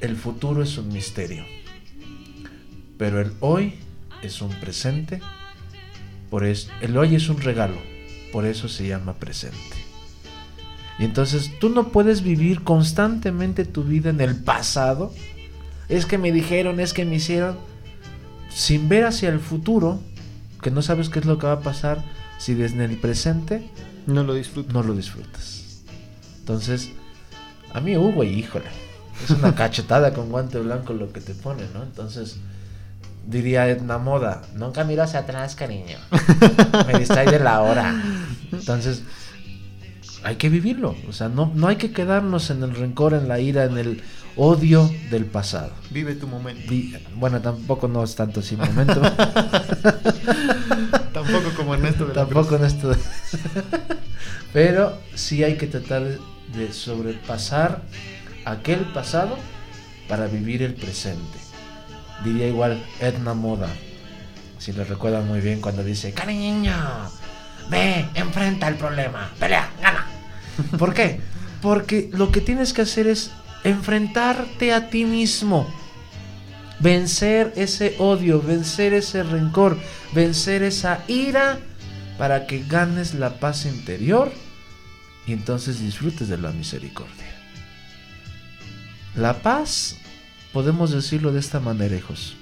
El 0.00 0.16
futuro 0.16 0.62
es 0.62 0.78
un 0.78 0.88
misterio. 0.88 1.55
Pero 2.98 3.20
el 3.20 3.32
hoy 3.40 3.74
es 4.22 4.40
un 4.40 4.50
presente. 4.50 5.20
Por 6.30 6.44
eso, 6.44 6.70
el 6.80 6.96
hoy 6.96 7.14
es 7.14 7.28
un 7.28 7.40
regalo. 7.40 7.78
Por 8.32 8.44
eso 8.46 8.68
se 8.68 8.86
llama 8.88 9.14
presente. 9.14 9.76
Y 10.98 11.04
entonces 11.04 11.50
tú 11.58 11.68
no 11.68 11.88
puedes 11.88 12.22
vivir 12.22 12.62
constantemente 12.62 13.64
tu 13.64 13.84
vida 13.84 14.10
en 14.10 14.20
el 14.20 14.36
pasado. 14.36 15.12
Es 15.88 16.06
que 16.06 16.18
me 16.18 16.32
dijeron, 16.32 16.80
es 16.80 16.92
que 16.92 17.04
me 17.04 17.16
hicieron. 17.16 17.56
Sin 18.50 18.88
ver 18.88 19.04
hacia 19.04 19.28
el 19.28 19.40
futuro, 19.40 20.00
que 20.62 20.70
no 20.70 20.80
sabes 20.80 21.10
qué 21.10 21.18
es 21.18 21.26
lo 21.26 21.38
que 21.38 21.46
va 21.46 21.54
a 21.54 21.60
pasar 21.60 22.02
si 22.38 22.54
desde 22.54 22.84
el 22.84 22.96
presente 22.96 23.70
no 24.06 24.24
lo 24.24 24.34
disfrutas. 24.34 24.72
No 24.72 24.82
lo 24.82 24.94
disfrutas. 24.94 25.82
Entonces, 26.38 26.90
a 27.74 27.80
mí, 27.80 27.96
Hugo, 27.96 28.24
híjole, 28.24 28.66
es 29.22 29.30
una 29.30 29.54
cachetada 29.56 30.14
con 30.14 30.30
guante 30.30 30.58
blanco 30.58 30.94
lo 30.94 31.12
que 31.12 31.20
te 31.20 31.34
pone, 31.34 31.64
¿no? 31.74 31.82
Entonces, 31.82 32.38
diría 33.26 33.68
Edna 33.68 33.98
Moda, 33.98 34.42
nunca 34.54 34.84
miro 34.84 35.02
hacia 35.02 35.20
atrás, 35.20 35.54
cariño. 35.54 35.98
Me 36.86 36.98
distrae 36.98 37.30
de 37.30 37.38
la 37.38 37.60
hora. 37.60 37.94
Entonces, 38.52 39.02
hay 40.22 40.36
que 40.36 40.48
vivirlo. 40.48 40.96
O 41.08 41.12
sea, 41.12 41.28
no, 41.28 41.52
no 41.54 41.68
hay 41.68 41.76
que 41.76 41.92
quedarnos 41.92 42.50
en 42.50 42.62
el 42.62 42.74
rencor, 42.74 43.14
en 43.14 43.28
la 43.28 43.38
ira, 43.40 43.64
en 43.64 43.78
el 43.78 44.02
odio 44.36 44.90
del 45.10 45.24
pasado. 45.24 45.72
Vive 45.90 46.14
tu 46.14 46.28
momento. 46.28 46.72
bueno, 47.14 47.40
tampoco 47.40 47.88
no 47.88 48.04
es 48.04 48.14
tanto 48.14 48.40
así 48.40 48.56
momento. 48.56 49.00
tampoco 51.12 51.50
como 51.56 51.74
Ernesto 51.74 52.06
de 52.06 52.14
Tampoco 52.14 52.56
en 52.56 52.64
esto. 52.64 52.92
Pero 54.52 54.98
sí 55.14 55.42
hay 55.42 55.56
que 55.56 55.66
tratar 55.66 56.02
de 56.02 56.72
sobrepasar 56.72 57.82
aquel 58.44 58.80
pasado 58.92 59.36
para 60.08 60.26
vivir 60.26 60.62
el 60.62 60.74
presente. 60.74 61.45
Diría 62.24 62.48
igual 62.48 62.82
Edna 63.00 63.34
Moda, 63.34 63.68
si 64.58 64.72
lo 64.72 64.84
recuerdan 64.84 65.26
muy 65.26 65.40
bien, 65.40 65.60
cuando 65.60 65.84
dice, 65.84 66.12
cariño, 66.12 66.74
ve, 67.70 68.06
enfrenta 68.14 68.68
el 68.68 68.76
problema, 68.76 69.30
pelea, 69.38 69.70
gana. 69.80 70.06
¿Por 70.78 70.94
qué? 70.94 71.20
Porque 71.62 72.10
lo 72.12 72.30
que 72.30 72.40
tienes 72.40 72.72
que 72.72 72.82
hacer 72.82 73.06
es 73.06 73.30
enfrentarte 73.64 74.72
a 74.72 74.88
ti 74.88 75.04
mismo. 75.04 75.66
Vencer 76.78 77.52
ese 77.56 77.96
odio, 77.98 78.42
vencer 78.42 78.92
ese 78.92 79.22
rencor, 79.22 79.78
vencer 80.12 80.62
esa 80.62 81.02
ira 81.08 81.58
para 82.18 82.46
que 82.46 82.62
ganes 82.62 83.14
la 83.14 83.40
paz 83.40 83.64
interior 83.64 84.30
y 85.26 85.32
entonces 85.32 85.80
disfrutes 85.80 86.28
de 86.28 86.38
la 86.38 86.52
misericordia. 86.52 87.26
La 89.14 89.40
paz, 89.40 89.96
podemos 90.56 90.90
decirlo 90.90 91.32
de 91.32 91.40
esta 91.40 91.60
manera, 91.60 91.94
hijos. 91.94 92.34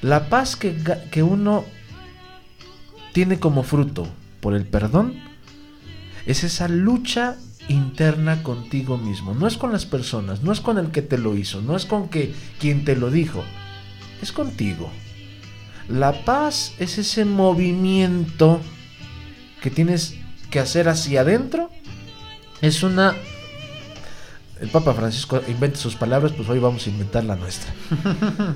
La 0.00 0.30
paz 0.30 0.56
que, 0.56 0.74
que 1.10 1.22
uno 1.22 1.66
tiene 3.12 3.38
como 3.38 3.64
fruto 3.64 4.08
por 4.40 4.54
el 4.54 4.64
perdón 4.64 5.12
es 6.24 6.42
esa 6.42 6.68
lucha 6.68 7.36
interna 7.68 8.42
contigo 8.42 8.96
mismo. 8.96 9.34
No 9.34 9.46
es 9.46 9.58
con 9.58 9.72
las 9.72 9.84
personas, 9.84 10.42
no 10.42 10.52
es 10.52 10.62
con 10.62 10.78
el 10.78 10.90
que 10.90 11.02
te 11.02 11.18
lo 11.18 11.36
hizo, 11.36 11.60
no 11.60 11.76
es 11.76 11.84
con 11.84 12.08
que 12.08 12.32
quien 12.58 12.86
te 12.86 12.96
lo 12.96 13.10
dijo, 13.10 13.44
es 14.22 14.32
contigo. 14.32 14.90
La 15.86 16.24
paz 16.24 16.72
es 16.78 16.96
ese 16.96 17.26
movimiento 17.26 18.58
que 19.60 19.68
tienes 19.68 20.16
que 20.48 20.60
hacer 20.60 20.88
hacia 20.88 21.20
adentro 21.20 21.68
es 22.62 22.82
una... 22.82 23.14
El 24.60 24.68
Papa 24.68 24.94
Francisco 24.94 25.42
inventa 25.48 25.78
sus 25.78 25.96
palabras, 25.96 26.32
pues 26.32 26.48
hoy 26.48 26.58
vamos 26.58 26.86
a 26.86 26.90
inventar 26.90 27.24
la 27.24 27.36
nuestra. 27.36 27.72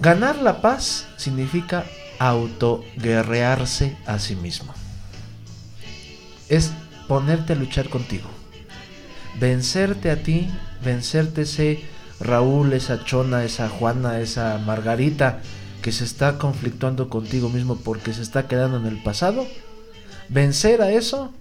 Ganar 0.00 0.36
la 0.36 0.62
paz 0.62 1.06
significa 1.16 1.84
autoguerrearse 2.18 3.96
a 4.06 4.18
sí 4.18 4.36
mismo. 4.36 4.72
Es 6.48 6.72
ponerte 7.08 7.54
a 7.54 7.56
luchar 7.56 7.88
contigo. 7.88 8.28
Vencerte 9.38 10.10
a 10.10 10.22
ti, 10.22 10.48
vencerte 10.84 11.42
ese 11.42 11.84
Raúl, 12.20 12.72
esa 12.72 13.04
Chona, 13.04 13.44
esa 13.44 13.68
Juana, 13.68 14.20
esa 14.20 14.58
Margarita 14.58 15.40
que 15.82 15.92
se 15.92 16.04
está 16.04 16.38
conflictuando 16.38 17.08
contigo 17.08 17.48
mismo 17.48 17.76
porque 17.76 18.12
se 18.12 18.22
está 18.22 18.46
quedando 18.46 18.76
en 18.76 18.86
el 18.86 19.02
pasado. 19.02 19.46
Vencer 20.28 20.82
a 20.82 20.90
eso 20.90 21.32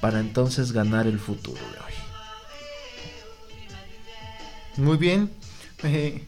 para 0.00 0.20
entonces 0.20 0.72
ganar 0.72 1.06
el 1.06 1.18
futuro 1.18 1.60
de 1.72 1.78
hoy. 1.78 1.89
Muy 4.80 4.96
bien. 4.96 5.30
Eh, 5.82 6.22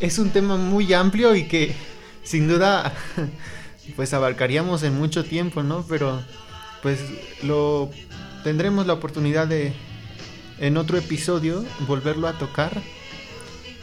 es 0.00 0.18
un 0.18 0.30
tema 0.30 0.56
muy 0.56 0.92
amplio 0.92 1.34
y 1.34 1.44
que 1.44 1.74
sin 2.22 2.46
duda 2.46 2.92
pues 3.96 4.12
abarcaríamos 4.12 4.82
en 4.82 4.98
mucho 4.98 5.24
tiempo, 5.24 5.62
¿no? 5.62 5.84
Pero 5.88 6.22
pues 6.82 7.00
lo 7.42 7.90
tendremos 8.44 8.86
la 8.86 8.92
oportunidad 8.92 9.46
de 9.46 9.72
en 10.58 10.76
otro 10.76 10.98
episodio 10.98 11.64
volverlo 11.86 12.28
a 12.28 12.38
tocar 12.38 12.82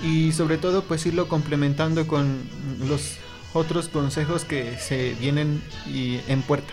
y 0.04 0.32
sobre 0.32 0.60
todo 0.60 0.84
pues 0.84 1.06
irlo 1.08 1.28
complementando 1.28 2.06
con 2.06 2.44
los 2.88 3.16
otros 3.54 3.88
consejos 3.88 4.46
que 4.46 4.78
se 4.78 5.16
vienen 5.16 5.64
y 5.88 6.20
en 6.28 6.44
puerta. 6.44 6.72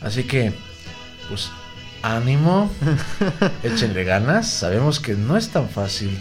Así 0.00 0.22
que 0.22 0.52
pues 1.28 1.50
ánimo, 2.02 2.70
échenle 3.62 4.04
ganas. 4.04 4.48
Sabemos 4.48 5.00
que 5.00 5.14
no 5.14 5.36
es 5.36 5.50
tan 5.50 5.68
fácil 5.68 6.18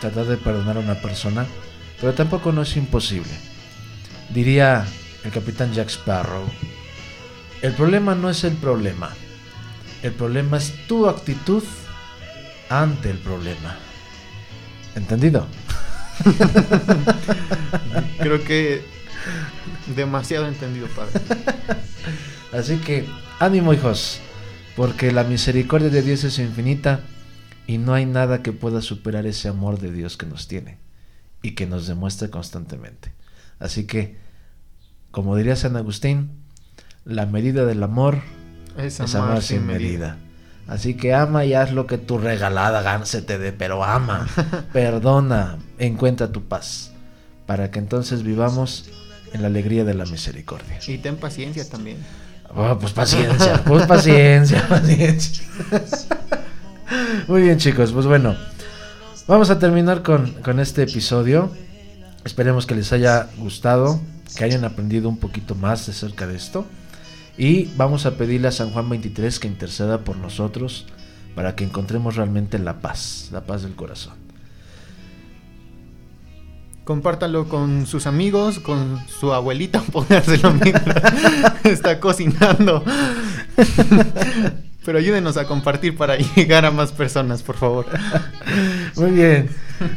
tratar 0.00 0.26
de 0.26 0.36
perdonar 0.36 0.76
a 0.76 0.80
una 0.80 0.94
persona, 0.94 1.46
pero 2.00 2.14
tampoco 2.14 2.52
no 2.52 2.62
es 2.62 2.76
imposible. 2.76 3.30
Diría 4.30 4.86
el 5.24 5.30
capitán 5.30 5.72
Jack 5.72 5.88
Sparrow, 5.88 6.44
el 7.62 7.72
problema 7.72 8.14
no 8.14 8.30
es 8.30 8.44
el 8.44 8.54
problema, 8.54 9.10
el 10.02 10.12
problema 10.12 10.56
es 10.56 10.86
tu 10.86 11.08
actitud 11.08 11.62
ante 12.68 13.10
el 13.10 13.18
problema. 13.18 13.76
¿Entendido? 14.94 15.46
Creo 18.18 18.42
que 18.44 18.84
demasiado 19.94 20.46
entendido, 20.48 20.86
padre. 20.88 21.20
Así 22.52 22.76
que 22.78 23.06
ánimo 23.38 23.72
hijos, 23.72 24.20
porque 24.80 25.12
la 25.12 25.24
misericordia 25.24 25.90
de 25.90 26.00
Dios 26.00 26.24
es 26.24 26.38
infinita 26.38 27.00
y 27.66 27.76
no 27.76 27.92
hay 27.92 28.06
nada 28.06 28.42
que 28.42 28.52
pueda 28.52 28.80
superar 28.80 29.26
ese 29.26 29.46
amor 29.48 29.78
de 29.78 29.92
Dios 29.92 30.16
que 30.16 30.24
nos 30.24 30.48
tiene 30.48 30.78
y 31.42 31.50
que 31.50 31.66
nos 31.66 31.86
demuestra 31.86 32.28
constantemente. 32.28 33.12
Así 33.58 33.86
que, 33.86 34.16
como 35.10 35.36
diría 35.36 35.54
San 35.54 35.76
Agustín, 35.76 36.30
la 37.04 37.26
medida 37.26 37.66
del 37.66 37.82
amor 37.82 38.22
es 38.78 38.98
amar, 39.00 39.42
sin 39.42 39.66
medida. 39.66 40.16
Así 40.66 40.94
que 40.94 41.12
ama 41.12 41.44
y 41.44 41.52
haz 41.52 41.72
lo 41.72 41.86
que 41.86 41.98
tu 41.98 42.16
regalada 42.16 42.80
gana 42.80 43.04
se 43.04 43.20
te 43.20 43.38
dé, 43.38 43.52
pero 43.52 43.84
ama, 43.84 44.28
perdona, 44.72 45.58
encuentra 45.78 46.32
tu 46.32 46.44
paz, 46.44 46.90
para 47.44 47.70
que 47.70 47.80
entonces 47.80 48.22
vivamos 48.22 48.88
en 49.34 49.42
la 49.42 49.48
alegría 49.48 49.84
de 49.84 49.92
la 49.92 50.06
misericordia. 50.06 50.78
Y 50.86 50.96
ten 50.96 51.18
paciencia 51.18 51.68
también. 51.68 51.98
Oh, 52.54 52.76
pues 52.78 52.92
paciencia, 52.92 53.62
pues 53.64 53.86
paciencia, 53.86 54.66
paciencia. 54.68 55.44
Muy 57.28 57.42
bien 57.42 57.58
chicos, 57.58 57.92
pues 57.92 58.06
bueno, 58.06 58.34
vamos 59.28 59.50
a 59.50 59.58
terminar 59.58 60.02
con, 60.02 60.32
con 60.42 60.58
este 60.58 60.82
episodio. 60.82 61.50
Esperemos 62.24 62.66
que 62.66 62.74
les 62.74 62.92
haya 62.92 63.28
gustado, 63.38 64.00
que 64.36 64.44
hayan 64.44 64.64
aprendido 64.64 65.08
un 65.08 65.18
poquito 65.18 65.54
más 65.54 65.88
acerca 65.88 66.26
de 66.26 66.36
esto. 66.36 66.66
Y 67.38 67.66
vamos 67.76 68.04
a 68.04 68.16
pedirle 68.16 68.48
a 68.48 68.52
San 68.52 68.70
Juan 68.70 68.88
23 68.88 69.38
que 69.38 69.48
interceda 69.48 69.98
por 69.98 70.16
nosotros 70.16 70.86
para 71.34 71.54
que 71.54 71.64
encontremos 71.64 72.16
realmente 72.16 72.58
la 72.58 72.80
paz, 72.80 73.28
la 73.32 73.42
paz 73.42 73.62
del 73.62 73.76
corazón. 73.76 74.29
Compártalo 76.90 77.48
con 77.48 77.86
sus 77.86 78.08
amigos, 78.08 78.58
con 78.58 78.98
su 79.06 79.32
abuelita, 79.32 79.80
pónganselo 79.92 80.52
mientras 80.54 81.64
está 81.64 82.00
cocinando. 82.00 82.82
Pero 84.84 84.98
ayúdenos 84.98 85.36
a 85.36 85.44
compartir 85.44 85.96
para 85.96 86.16
llegar 86.16 86.64
a 86.64 86.72
más 86.72 86.90
personas, 86.90 87.44
por 87.44 87.56
favor. 87.56 87.86
Muy 88.96 89.12
bien. 89.12 89.50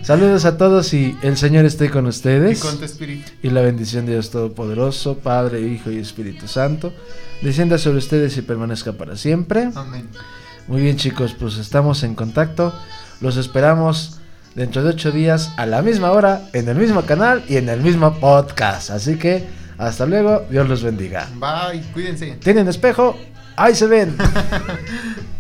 Saludos 0.03 0.45
a 0.45 0.55
todos 0.55 0.93
y 0.93 1.17
el 1.23 1.35
Señor 1.35 1.65
esté 1.65 1.89
con 1.89 2.05
ustedes. 2.05 2.59
Y 2.59 2.61
con 2.61 2.77
tu 2.77 2.85
espíritu. 2.85 3.31
Y 3.41 3.49
la 3.49 3.61
bendición 3.61 4.05
de 4.05 4.11
Dios 4.11 4.29
Todopoderoso, 4.29 5.17
Padre, 5.17 5.61
Hijo 5.61 5.89
y 5.89 5.97
Espíritu 5.97 6.47
Santo, 6.47 6.93
descienda 7.41 7.79
sobre 7.79 7.97
ustedes 7.97 8.37
y 8.37 8.43
permanezca 8.43 8.93
para 8.93 9.17
siempre. 9.17 9.71
Amén. 9.73 10.07
Muy 10.67 10.83
bien, 10.83 10.97
chicos, 10.97 11.33
pues 11.39 11.57
estamos 11.57 12.03
en 12.03 12.13
contacto. 12.13 12.71
Los 13.19 13.37
esperamos 13.37 14.19
dentro 14.55 14.83
de 14.83 14.89
ocho 14.91 15.11
días 15.11 15.53
a 15.57 15.65
la 15.65 15.81
misma 15.81 16.11
hora, 16.11 16.41
en 16.53 16.67
el 16.69 16.75
mismo 16.75 17.03
canal 17.03 17.43
y 17.47 17.57
en 17.57 17.69
el 17.69 17.81
mismo 17.81 18.19
podcast. 18.19 18.89
Así 18.89 19.17
que 19.17 19.45
hasta 19.77 20.05
luego, 20.05 20.45
Dios 20.49 20.67
los 20.69 20.83
bendiga. 20.83 21.27
Bye, 21.35 21.81
cuídense. 21.93 22.37
¿Tienen 22.41 22.67
espejo? 22.67 23.17
Ahí 23.55 23.75
se 23.75 23.87
ven. 23.87 24.15